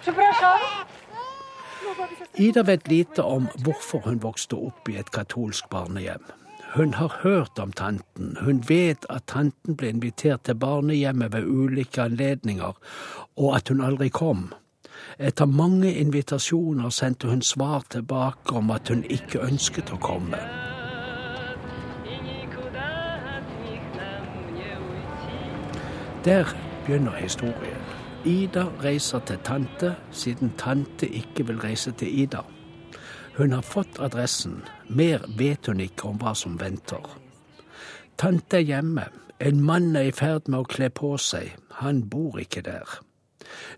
Przepraszam. 0.00 0.58
Ida 2.34 2.62
vet 2.62 2.88
lite 2.88 3.24
om 3.24 3.48
hvorfor 3.64 4.00
hun 4.00 4.22
vokste 4.22 4.56
opp 4.56 4.88
i 4.88 4.96
et 4.96 5.10
katolsk 5.10 5.68
barnehjem. 5.68 6.39
Hun 6.74 6.94
har 6.94 7.20
hørt 7.22 7.58
om 7.58 7.72
tanten, 7.72 8.36
hun 8.40 8.64
vet 8.68 9.06
at 9.10 9.24
tanten 9.26 9.74
ble 9.76 9.88
invitert 9.90 10.44
til 10.46 10.54
barnehjemmet 10.54 11.32
ved 11.32 11.46
ulike 11.46 12.02
anledninger, 12.02 12.76
og 13.36 13.56
at 13.56 13.68
hun 13.68 13.80
aldri 13.82 14.08
kom. 14.08 14.52
Etter 15.18 15.50
mange 15.50 15.90
invitasjoner 15.94 16.88
sendte 16.94 17.28
hun 17.28 17.42
svar 17.42 17.82
tilbake 17.90 18.54
om 18.54 18.70
at 18.70 18.88
hun 18.88 19.02
ikke 19.02 19.42
ønsket 19.42 19.90
å 19.90 19.98
komme. 19.98 20.38
Der 26.24 26.54
begynner 26.86 27.18
historien. 27.18 27.82
Ida 28.24 28.68
reiser 28.84 29.18
til 29.26 29.42
tante, 29.44 29.94
siden 30.10 30.54
tante 30.58 31.08
ikke 31.08 31.46
vil 31.50 31.60
reise 31.60 31.90
til 31.90 32.20
Ida. 32.20 32.44
Hun 33.40 33.52
har 33.52 33.62
fått 33.62 33.98
adressen, 33.98 34.58
mer 34.86 35.22
vet 35.38 35.64
hun 35.66 35.78
ikke 35.80 36.10
om 36.10 36.18
hva 36.20 36.34
som 36.36 36.58
venter. 36.60 37.06
Tante 38.20 38.58
er 38.58 38.66
hjemme, 38.68 39.06
en 39.40 39.62
mann 39.64 39.94
er 39.96 40.10
i 40.10 40.12
ferd 40.12 40.50
med 40.52 40.58
å 40.60 40.66
kle 40.68 40.90
på 40.92 41.14
seg, 41.16 41.54
han 41.78 42.02
bor 42.12 42.36
ikke 42.42 42.60
der. 42.66 42.98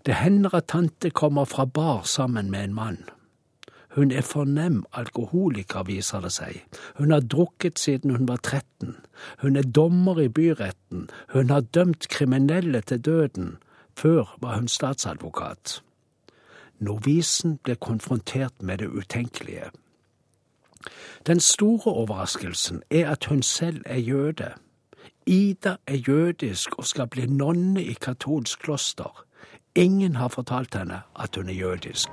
Det 0.03 0.17
hender 0.19 0.57
at 0.59 0.67
tante 0.73 1.13
kommer 1.15 1.47
fra 1.47 1.63
bar 1.63 2.03
sammen 2.03 2.51
med 2.51 2.67
en 2.67 2.75
mann. 2.75 2.99
Hun 3.95 4.11
er 4.11 4.27
fornem 4.27 4.83
alkoholiker, 4.91 5.87
viser 5.87 6.27
det 6.27 6.33
seg. 6.35 6.59
Hun 6.99 7.15
har 7.15 7.23
drukket 7.23 7.79
siden 7.79 8.17
hun 8.17 8.27
var 8.27 8.43
13. 8.43 8.97
Hun 9.45 9.55
er 9.55 9.71
dommer 9.79 10.19
i 10.19 10.27
byretten. 10.27 11.07
Hun 11.31 11.55
har 11.55 11.63
dømt 11.71 12.11
kriminelle 12.11 12.83
til 12.83 12.99
døden. 12.99 13.55
Før 13.95 14.35
var 14.43 14.59
hun 14.59 14.67
statsadvokat. 14.67 15.79
Novisen 16.83 17.57
ble 17.63 17.75
konfrontert 17.75 18.61
med 18.61 18.77
det 18.77 18.87
utenkelige. 18.87 19.71
Den 21.27 21.39
store 21.39 21.93
overraskelsen 21.93 22.83
er 22.89 23.09
at 23.11 23.25
hun 23.25 23.41
selv 23.41 23.81
er 23.85 23.97
jøde. 23.97 24.53
Ida 25.25 25.75
er 25.87 25.95
jødisk 25.95 26.75
og 26.77 26.85
skal 26.85 27.07
bli 27.07 27.25
nonne 27.25 27.83
i 27.83 27.93
katolsk 27.93 28.59
kloster. 28.59 29.25
Ingen 29.75 30.15
har 30.15 30.27
fortalt 30.27 30.75
henne 30.75 31.01
at 31.19 31.35
hun 31.35 31.49
er 31.49 31.53
jødisk. 31.53 32.09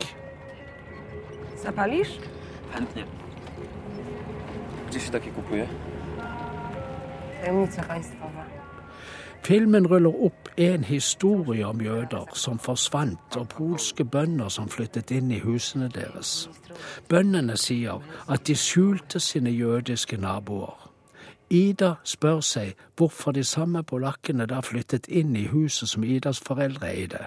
Chętnie. 2.73 3.05
Gdzie 4.89 5.01
się 5.01 5.11
takie 5.11 5.31
kupuje? 5.31 5.69
Tajemnica 7.41 7.83
państwowa. 7.83 8.45
Filmen 9.43 9.87
ruller 9.87 10.25
opp 10.27 10.40
en 10.61 10.85
historie 10.85 11.67
om 11.67 11.81
jøder 11.81 12.35
som 12.35 12.59
forsvant, 12.59 13.37
og 13.37 13.49
polske 13.49 14.05
bønder 14.05 14.49
som 14.49 14.69
flyttet 14.69 15.11
inn 15.11 15.31
i 15.33 15.39
husene 15.41 15.89
deres. 15.89 16.51
Bøndene 17.09 17.57
sier 17.57 18.03
at 18.29 18.45
de 18.47 18.57
skjulte 18.57 19.21
sine 19.21 19.51
jødiske 19.51 20.17
naboer. 20.21 20.91
Ida 21.51 21.95
spør 22.05 22.41
seg 22.45 22.75
hvorfor 22.97 23.33
de 23.33 23.45
samme 23.45 23.83
polakkene 23.83 24.47
da 24.47 24.61
flyttet 24.61 25.09
inn 25.09 25.33
i 25.37 25.47
huset 25.49 25.89
som 25.89 26.05
Idas 26.05 26.43
foreldre 26.45 26.93
eide, 26.93 27.23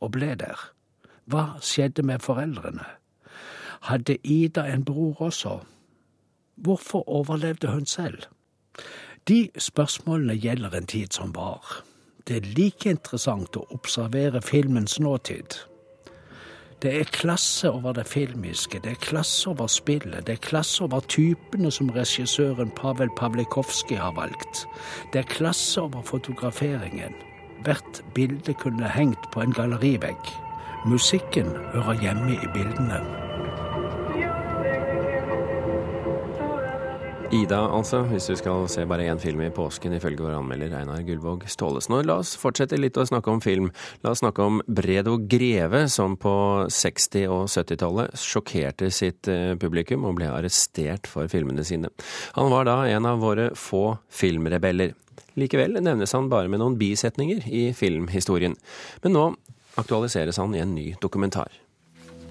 og 0.00 0.16
ble 0.16 0.32
der. 0.40 0.56
Hva 1.28 1.60
skjedde 1.60 2.02
med 2.02 2.24
foreldrene? 2.24 2.86
Hadde 3.90 4.16
Ida 4.24 4.64
en 4.72 4.84
bror 4.84 5.22
også? 5.28 5.58
Hvorfor 6.56 7.04
overlevde 7.08 7.68
hun 7.68 7.86
selv? 7.86 8.22
De 9.28 9.50
spørsmålene 9.58 10.40
gjelder 10.40 10.74
en 10.74 10.86
tid 10.86 11.12
som 11.12 11.34
var. 11.34 11.84
Det 12.28 12.36
er 12.36 12.48
like 12.58 12.90
interessant 12.90 13.56
å 13.56 13.62
observere 13.72 14.42
filmens 14.44 14.98
nåtid. 15.00 15.54
Det 16.82 16.90
er 17.00 17.08
klasse 17.10 17.70
over 17.72 17.94
det 17.96 18.04
filmiske, 18.06 18.78
det 18.84 18.90
er 18.92 19.00
klasse 19.02 19.48
over 19.48 19.66
spillet, 19.72 20.26
det 20.26 20.34
er 20.36 20.42
klasse 20.44 20.84
over 20.84 21.00
typene 21.08 21.72
som 21.72 21.88
regissøren 21.90 22.70
Pavel 22.76 23.08
Pavlikovskij 23.16 23.96
har 23.98 24.12
valgt. 24.20 24.66
Det 25.12 25.24
er 25.24 25.32
klasse 25.32 25.80
over 25.80 26.04
fotograferingen. 26.04 27.16
Hvert 27.64 28.02
bilde 28.14 28.54
kunne 28.54 28.92
hengt 28.92 29.30
på 29.32 29.42
en 29.42 29.56
gallerivegg. 29.56 30.30
Musikken 30.86 31.50
hører 31.72 31.98
hjemme 32.04 32.36
i 32.36 32.52
bildene. 32.54 33.27
Ida, 37.28 37.58
altså, 37.76 37.98
hvis 38.08 38.24
du 38.30 38.38
skal 38.40 38.62
se 38.72 38.86
bare 38.88 39.04
én 39.12 39.18
film 39.20 39.42
i 39.44 39.50
påsken, 39.52 39.92
ifølge 39.92 40.22
vår 40.24 40.38
anmelder 40.38 40.72
Einar 40.78 41.02
Gullvåg 41.04 41.42
Staalesen. 41.52 41.98
Og 41.98 42.06
la 42.08 42.14
oss 42.22 42.30
fortsette 42.40 42.78
litt 42.80 42.96
å 42.96 43.04
snakke 43.04 43.28
om 43.28 43.42
film. 43.44 43.66
La 44.00 44.14
oss 44.14 44.22
snakke 44.22 44.46
om 44.46 44.62
Bredo 44.64 45.18
Greve, 45.28 45.82
som 45.92 46.16
på 46.16 46.32
60- 46.72 47.28
og 47.28 47.50
70-tallet 47.52 48.16
sjokkerte 48.16 48.88
sitt 48.88 49.28
eh, 49.28 49.52
publikum 49.60 50.08
og 50.08 50.16
ble 50.16 50.30
arrestert 50.32 51.10
for 51.10 51.28
filmene 51.28 51.66
sine. 51.68 51.92
Han 52.38 52.48
var 52.54 52.64
da 52.64 52.78
en 52.88 53.10
av 53.12 53.20
våre 53.20 53.50
få 53.52 53.98
filmrebeller. 54.08 54.96
Likevel 55.36 55.76
nevnes 55.84 56.16
han 56.16 56.32
bare 56.32 56.48
med 56.48 56.64
noen 56.64 56.80
bisetninger 56.80 57.44
i 57.52 57.66
filmhistorien. 57.76 58.56
Men 59.04 59.18
nå 59.18 59.26
aktualiseres 59.76 60.40
han 60.40 60.56
i 60.56 60.64
en 60.64 60.72
ny 60.72 60.94
dokumentar. 61.04 61.52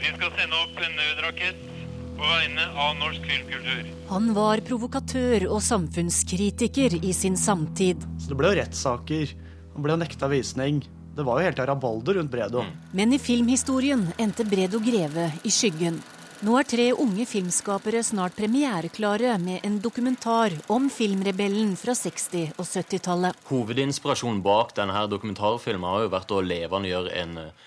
Vi 0.02 0.10
skal 0.10 0.34
sende 0.42 0.66
opp 0.66 0.82
en 0.82 0.98
nødrakett 0.98 1.97
på 2.18 2.26
vegne 2.26 2.68
av 2.74 2.98
norsk 3.00 3.24
filmkultur. 3.30 3.88
Han 4.10 4.34
var 4.36 4.62
provokatør 4.66 5.48
og 5.52 5.62
samfunnskritiker 5.64 6.98
i 7.04 7.14
sin 7.14 7.38
samtid. 7.38 8.04
Så 8.20 8.34
det 8.34 8.40
ble 8.40 8.52
jo 8.52 8.60
rettssaker. 8.62 9.34
Han 9.76 9.86
ble 9.86 9.96
jo 9.96 10.02
nekta 10.04 10.30
visning. 10.32 10.84
Det 11.18 11.26
var 11.26 11.40
jo 11.40 11.48
helt 11.50 11.64
rabalder 11.66 12.20
rundt 12.20 12.34
Bredo. 12.34 12.66
Men 12.98 13.14
i 13.14 13.22
filmhistorien 13.22 14.06
endte 14.22 14.46
Bredo 14.46 14.82
Greve 14.84 15.32
i 15.46 15.54
skyggen. 15.54 15.98
Nå 16.46 16.54
er 16.60 16.68
tre 16.70 16.84
unge 16.94 17.24
filmskapere 17.26 18.04
snart 18.06 18.36
premiereklare 18.38 19.40
med 19.42 19.64
en 19.66 19.80
dokumentar 19.82 20.54
om 20.70 20.86
filmrebellen 20.94 21.72
fra 21.82 21.96
60- 21.98 22.52
og 22.62 22.68
70-tallet. 22.68 23.40
Hovedinspirasjonen 23.50 24.44
bak 24.46 24.76
denne 24.78 25.02
dokumentarfilmen 25.10 25.90
har 25.90 26.06
jo 26.06 26.12
vært 26.14 26.36
å 26.38 26.44
levendegjøre 26.46 27.16
en 27.24 27.34
uh, 27.42 27.66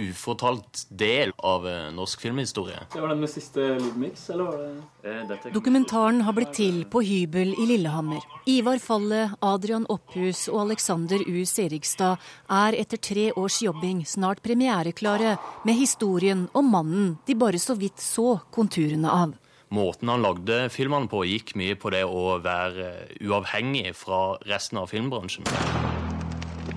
ufortalt 0.00 0.86
del 0.88 1.34
av 1.36 1.66
uh, 1.68 1.90
norsk 1.94 2.24
filmhistorie. 2.24 2.86
Det 2.92 3.02
var 3.02 3.12
den 3.12 3.20
med 3.24 3.32
siste 3.32 3.74
lydmix, 3.80 4.28
eller 4.30 4.50
var 4.50 4.64
det 4.64 4.70
Eh, 5.02 5.52
Dokumentaren 5.52 6.20
har 6.20 6.34
blitt 6.36 6.52
til 6.58 6.82
på 6.84 7.00
hybel 7.00 7.54
i 7.56 7.66
Lillehammer. 7.70 8.20
Ivar 8.50 8.80
Falle, 8.82 9.30
Adrian 9.40 9.86
Opphus 9.88 10.46
og 10.52 10.66
Alexander 10.66 11.22
U. 11.24 11.38
Serigstad 11.48 12.20
er 12.52 12.76
etter 12.76 13.00
tre 13.00 13.30
års 13.32 13.62
jobbing 13.64 14.02
snart 14.04 14.42
premiereklare 14.44 15.38
med 15.64 15.78
historien 15.78 16.48
om 16.52 16.68
mannen 16.68 17.14
de 17.26 17.38
bare 17.38 17.60
så 17.60 17.78
vidt 17.80 18.02
så 18.04 18.40
konturene 18.52 19.08
av. 19.08 19.32
Måten 19.70 20.10
han 20.10 20.24
lagde 20.26 20.66
filmene 20.74 21.08
på, 21.08 21.22
gikk 21.30 21.54
mye 21.56 21.78
på 21.78 21.94
det 21.94 22.02
å 22.04 22.40
være 22.42 22.90
uavhengig 23.22 23.94
fra 23.96 24.34
resten 24.50 24.82
av 24.82 24.90
filmbransjen. 24.90 25.46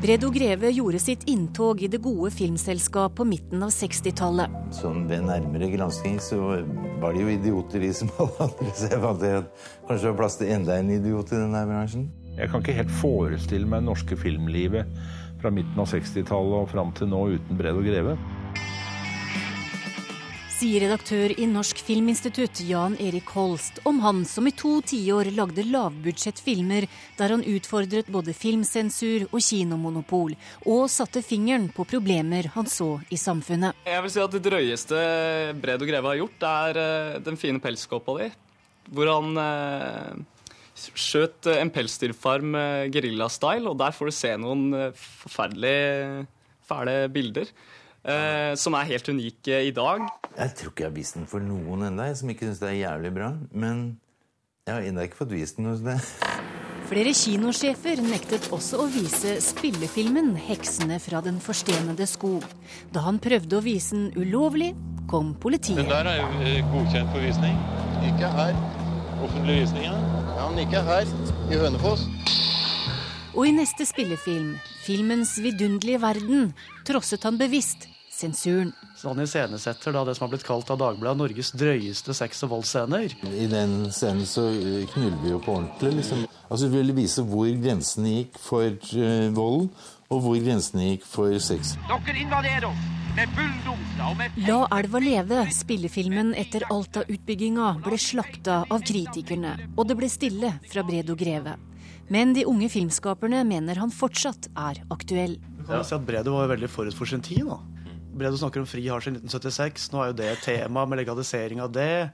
Bredo 0.03 0.27
Greve 0.35 0.67
gjorde 0.69 0.99
sitt 0.99 1.21
inntog 1.31 1.81
i 1.81 1.87
det 1.87 2.01
gode 2.03 2.27
filmselskap 2.35 3.13
på 3.15 3.23
midten 3.23 3.61
av 3.63 3.69
60-tallet. 3.71 4.51
Sånn 4.75 5.05
ved 5.07 5.23
nærmere 5.29 5.69
gransking 5.71 6.17
så 6.19 6.57
var 6.99 7.15
de 7.15 7.21
jo 7.23 7.29
idioter, 7.31 7.79
de 7.79 7.93
som 7.95 8.11
alle 8.19 8.49
andre. 8.49 8.73
Så 8.75 8.89
jeg 8.91 8.99
fant 8.99 9.23
at 9.29 9.63
kanskje 9.87 10.01
det 10.01 10.09
var 10.09 10.17
plass 10.19 10.35
til 10.41 10.51
enda 10.57 10.75
en 10.75 10.91
idiot 10.91 11.31
i 11.31 11.39
denne 11.39 11.63
bransjen. 11.69 12.09
Jeg 12.35 12.51
kan 12.51 12.65
ikke 12.65 12.75
helt 12.81 12.91
forestille 12.99 13.69
meg 13.71 13.85
norske 13.87 14.19
filmlivet 14.19 14.91
fra 15.39 15.55
midten 15.55 15.79
av 15.79 15.87
60-tallet 15.95 16.59
og 16.65 16.71
fram 16.75 16.91
til 16.99 17.07
nå 17.07 17.23
uten 17.37 17.63
Bredo 17.63 17.87
Greve. 17.87 18.17
Sier 20.63 20.85
redaktør 20.85 21.33
i 21.35 21.45
Norsk 21.49 21.81
Filminstitutt 21.83 22.61
Jan 22.63 22.93
Erik 23.03 23.33
Holst 23.35 23.81
om 23.89 23.97
han 23.99 24.21
som 24.27 24.45
i 24.47 24.53
to 24.55 24.77
tiår 24.87 25.27
lagde 25.35 25.65
lavbudsjettfilmer 25.67 26.85
der 27.17 27.33
han 27.33 27.43
utfordret 27.51 28.07
både 28.13 28.35
filmsensur 28.37 29.25
og 29.25 29.43
kinomonopol, 29.43 30.37
og 30.63 30.85
satte 30.93 31.23
fingeren 31.25 31.67
på 31.75 31.83
problemer 31.89 32.47
han 32.53 32.69
så 32.71 32.93
i 33.11 33.19
samfunnet. 33.19 33.75
Jeg 33.89 34.05
vil 34.05 34.15
si 34.15 34.23
at 34.23 34.37
Det 34.37 34.43
drøyeste 34.47 35.03
Bredo 35.59 35.89
Greve 35.89 36.13
har 36.13 36.21
gjort, 36.21 36.47
er 36.47 36.81
eh, 36.85 37.19
Den 37.27 37.39
fine 37.41 37.59
pelskåpa 37.59 38.17
di, 38.21 38.31
hvor 38.95 39.11
han 39.11 39.43
eh, 39.43 40.49
skjøt 40.79 41.51
en 41.57 41.75
pelsdyrfarm 41.75 42.55
gerilja-style, 42.93 43.67
og 43.67 43.81
der 43.83 43.91
får 43.91 44.09
du 44.09 44.15
se 44.15 44.35
noen 44.39 44.93
forferdelig 44.95 46.25
fæle 46.63 47.01
bilder. 47.11 47.51
Eh, 48.03 48.51
som 48.59 48.75
er 48.75 48.89
helt 48.89 49.07
unike 49.07 49.61
i 49.63 49.71
dag. 49.71 50.03
Jeg 50.35 50.55
tror 50.59 50.71
ikke 50.73 50.83
jeg 50.83 50.89
har 50.89 50.95
vist 50.97 51.15
den 51.15 51.27
for 51.29 51.43
noen 51.43 51.85
ennå, 51.87 52.09
som 52.19 52.31
ikke 52.33 52.49
syns 52.49 52.59
det 52.59 52.71
er 52.73 52.79
jævlig 52.81 53.13
bra. 53.15 53.29
Men 53.51 53.83
jeg 54.67 54.75
har 54.75 54.87
ennå 54.89 55.05
ikke 55.07 55.21
fått 55.21 55.31
vist 55.31 55.59
den 55.59 55.69
hos 55.71 55.83
deg. 55.85 56.03
Flere 56.89 57.13
kinosjefer 57.15 58.01
nektet 58.03 58.49
også 58.53 58.81
å 58.83 58.89
vise 58.91 59.37
spillefilmen 59.41 60.33
'Heksene 60.35 60.99
fra 60.99 61.21
den 61.23 61.39
forstenede 61.39 62.03
skog'. 62.03 62.43
Da 62.91 63.05
han 63.07 63.21
prøvde 63.23 63.57
å 63.57 63.63
vise 63.63 63.95
den 63.95 64.11
ulovlig, 64.19 64.73
kom 65.07 65.33
politiet. 65.39 65.79
Den 65.79 65.89
der 65.89 66.11
er 66.11 66.19
jo 66.19 66.27
eh, 66.43 66.59
godkjent 66.75 67.09
for 67.15 67.23
visning. 67.23 67.55
Ikke 68.03 68.27
her. 68.35 68.53
Offentlig 69.23 69.61
visning, 69.61 69.87
ja. 69.87 69.95
Ja, 70.35 70.49
men 70.51 70.59
ikke 70.67 70.83
her. 70.83 71.07
I 71.47 71.55
Hønefoss. 71.55 72.03
Og 73.33 73.47
i 73.47 73.55
neste 73.55 73.87
spillefilm, 73.87 74.57
filmens 74.83 75.37
vidunderlige 75.41 76.01
verden, 76.03 76.53
trosset 76.87 77.23
han 77.27 77.39
bevisst 77.39 77.87
sensuren. 78.13 78.73
Så 78.95 79.09
han 79.09 79.23
iscenesetter 79.23 79.95
da 79.95 80.03
det 80.05 80.15
som 80.17 80.27
har 80.27 80.33
blitt 80.35 80.45
kalt 80.47 80.69
av 80.71 80.79
Dagbladet 80.81 81.19
Norges 81.19 81.51
drøyeste 81.57 82.13
sex- 82.15 82.43
og 82.45 82.53
voldsscener. 82.53 83.15
I 83.25 83.47
den 83.51 83.89
scenen 83.91 84.27
så 84.29 84.45
knuller 84.93 85.19
vi 85.23 85.33
jo 85.33 85.41
på 85.43 85.57
ordentlig. 85.57 85.95
liksom. 85.99 86.25
Altså 86.49 86.69
Vi 86.69 86.77
ville 86.77 86.95
vise 86.95 87.25
hvor 87.25 87.49
grensene 87.63 88.17
gikk 88.19 88.39
for 88.39 88.69
uh, 88.69 89.29
volden, 89.35 89.71
og 90.13 90.25
hvor 90.27 90.37
grensene 90.37 90.93
gikk 90.93 91.07
for 91.09 91.39
sex. 91.41 91.75
Dere 91.89 92.19
invaderer 92.21 92.69
oss 92.69 92.91
La 94.47 94.55
elva 94.73 94.97
leve, 94.97 95.43
spillefilmen 95.53 96.31
etter 96.33 96.63
Alta-utbygginga, 96.73 97.67
ble 97.85 97.99
slakta 98.01 98.63
av 98.65 98.81
kritikerne, 98.81 99.51
og 99.77 99.85
det 99.85 99.97
ble 99.99 100.09
stille 100.09 100.49
fra 100.65 100.81
Bredo 100.87 101.13
Greve. 101.19 101.53
Men 102.11 102.33
de 102.35 102.43
unge 102.49 102.67
filmskaperne 102.71 103.43
mener 103.47 103.79
han 103.79 103.91
fortsatt 103.93 104.49
er 104.59 104.81
aktuell. 104.91 105.37
Du 105.59 105.63
kan 105.69 105.85
si 105.87 105.95
at 105.95 106.03
Bredo 106.05 106.35
var 106.35 106.51
veldig 106.51 106.69
forut 106.71 106.95
for 106.97 107.07
sin 107.09 107.23
tid. 107.23 107.45
da. 107.47 107.59
Bredo 108.13 108.37
snakker 108.37 108.61
om 108.61 108.67
fri 108.69 108.83
hasj 108.91 109.09
i 109.09 109.13
1976. 109.15 109.87
Nå 109.93 110.01
er 110.03 110.11
jo 110.11 110.17
det 110.19 110.29
et 110.33 110.43
tema 110.45 110.83
med 110.85 110.99
legalisering 110.99 111.61
av 111.63 111.71
det. 111.73 112.09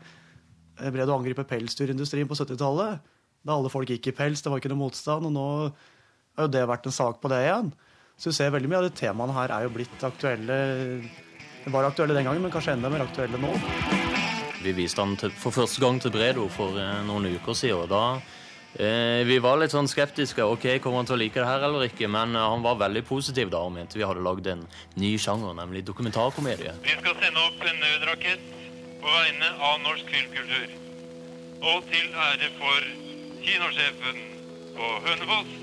Bredo 0.80 1.16
angriper 1.18 1.48
pelsdyrindustrien 1.50 2.30
på 2.30 2.38
70-tallet. 2.38 3.02
Da 3.44 3.56
alle 3.56 3.72
folk 3.72 3.90
gikk 3.90 4.12
i 4.12 4.16
pels, 4.16 4.44
det 4.44 4.52
var 4.52 4.62
ikke 4.62 4.72
noe 4.72 4.84
motstand. 4.86 5.26
Og 5.26 5.34
nå 5.34 5.48
har 6.38 6.48
jo 6.48 6.54
det 6.54 6.68
vært 6.70 6.88
en 6.88 6.96
sak 6.96 7.20
på 7.24 7.32
det 7.32 7.42
igjen. 7.48 7.74
Så 8.20 8.30
du 8.32 8.36
ser 8.36 8.54
veldig 8.54 8.70
mye 8.70 8.84
av 8.84 8.88
de 8.88 8.96
temaene 8.96 9.36
her 9.36 9.52
er 9.56 9.66
jo 9.66 9.72
blitt 9.72 10.02
aktuelle 10.04 10.56
Det 11.64 11.72
var 11.72 11.88
aktuelle 11.88 12.16
den 12.16 12.28
gangen, 12.28 12.44
men 12.44 12.52
kanskje 12.52 12.76
enda 12.76 12.92
mer 12.92 13.06
aktuelle 13.08 13.40
nå. 13.40 13.52
Vi 14.60 14.74
viste 14.76 15.00
han 15.02 15.16
til, 15.20 15.32
for 15.32 15.56
første 15.56 15.80
gang 15.80 16.00
til 16.04 16.12
Bredo 16.12 16.50
for 16.52 16.76
eh, 16.80 17.00
noen 17.08 17.30
uker 17.32 17.56
siden. 17.56 17.84
og 17.84 17.90
da 17.92 18.04
Eh, 18.20 18.39
vi 18.78 19.40
var 19.42 19.58
litt 19.60 19.74
sånn 19.74 19.90
skeptiske. 19.90 20.44
ok, 20.46 20.80
Kommer 20.84 21.02
han 21.02 21.10
til 21.10 21.18
å 21.18 21.20
like 21.20 21.40
det 21.40 21.48
her 21.48 21.66
eller 21.66 21.88
ikke? 21.90 22.08
Men 22.08 22.36
eh, 22.36 22.50
han 22.54 22.62
var 22.64 22.78
veldig 22.80 23.04
positiv 23.08 23.50
da 23.50 23.64
og 23.66 23.74
mente 23.74 23.98
vi 23.98 24.06
hadde 24.06 24.24
lagd 24.24 24.48
en 24.48 24.66
ny 24.96 25.16
sjanger, 25.18 25.56
nemlig 25.58 25.86
dokumentarkomedie. 25.88 26.76
Vi 26.86 26.98
skal 27.02 27.18
sende 27.18 27.46
opp 27.48 27.66
en 27.66 27.82
nødrakett 27.82 28.46
på 29.00 29.16
vegne 29.16 29.54
av 29.58 29.80
norsk 29.84 30.14
filmkultur. 30.14 30.76
Og 31.60 31.90
til 31.92 32.14
ære 32.14 32.52
for 32.60 32.86
kinosjefen 33.44 34.22
på 34.78 34.94
Hønefoss. 35.08 35.56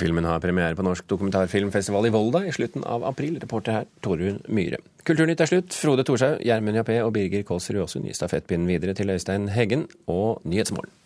Filmen 0.00 0.24
har 0.24 0.40
premiere 0.40 0.76
på 0.76 0.84
Norsk 0.86 1.04
dokumentarfilmfestival 1.10 2.06
i 2.08 2.12
Volda 2.14 2.40
i 2.48 2.52
slutten 2.56 2.84
av 2.88 3.04
april. 3.04 3.36
Reporter 3.42 3.76
her, 3.76 3.90
Torunn 4.00 4.38
Myhre. 4.48 4.80
Kulturnytt 5.04 5.42
er 5.44 5.50
slutt. 5.50 5.76
Frode 5.76 6.06
Thorshaug, 6.08 6.40
Gjermund 6.40 6.80
Jappé 6.80 6.96
og 7.04 7.12
Birger 7.12 7.44
Kålsrud 7.44 7.82
Aasund 7.84 8.08
gir 8.08 8.16
stafettpinnen 8.16 8.70
videre 8.70 8.96
til 8.96 9.12
Øystein 9.12 9.50
Heggen 9.52 9.84
og 10.08 10.40
Nyhetsmorgen. 10.48 11.01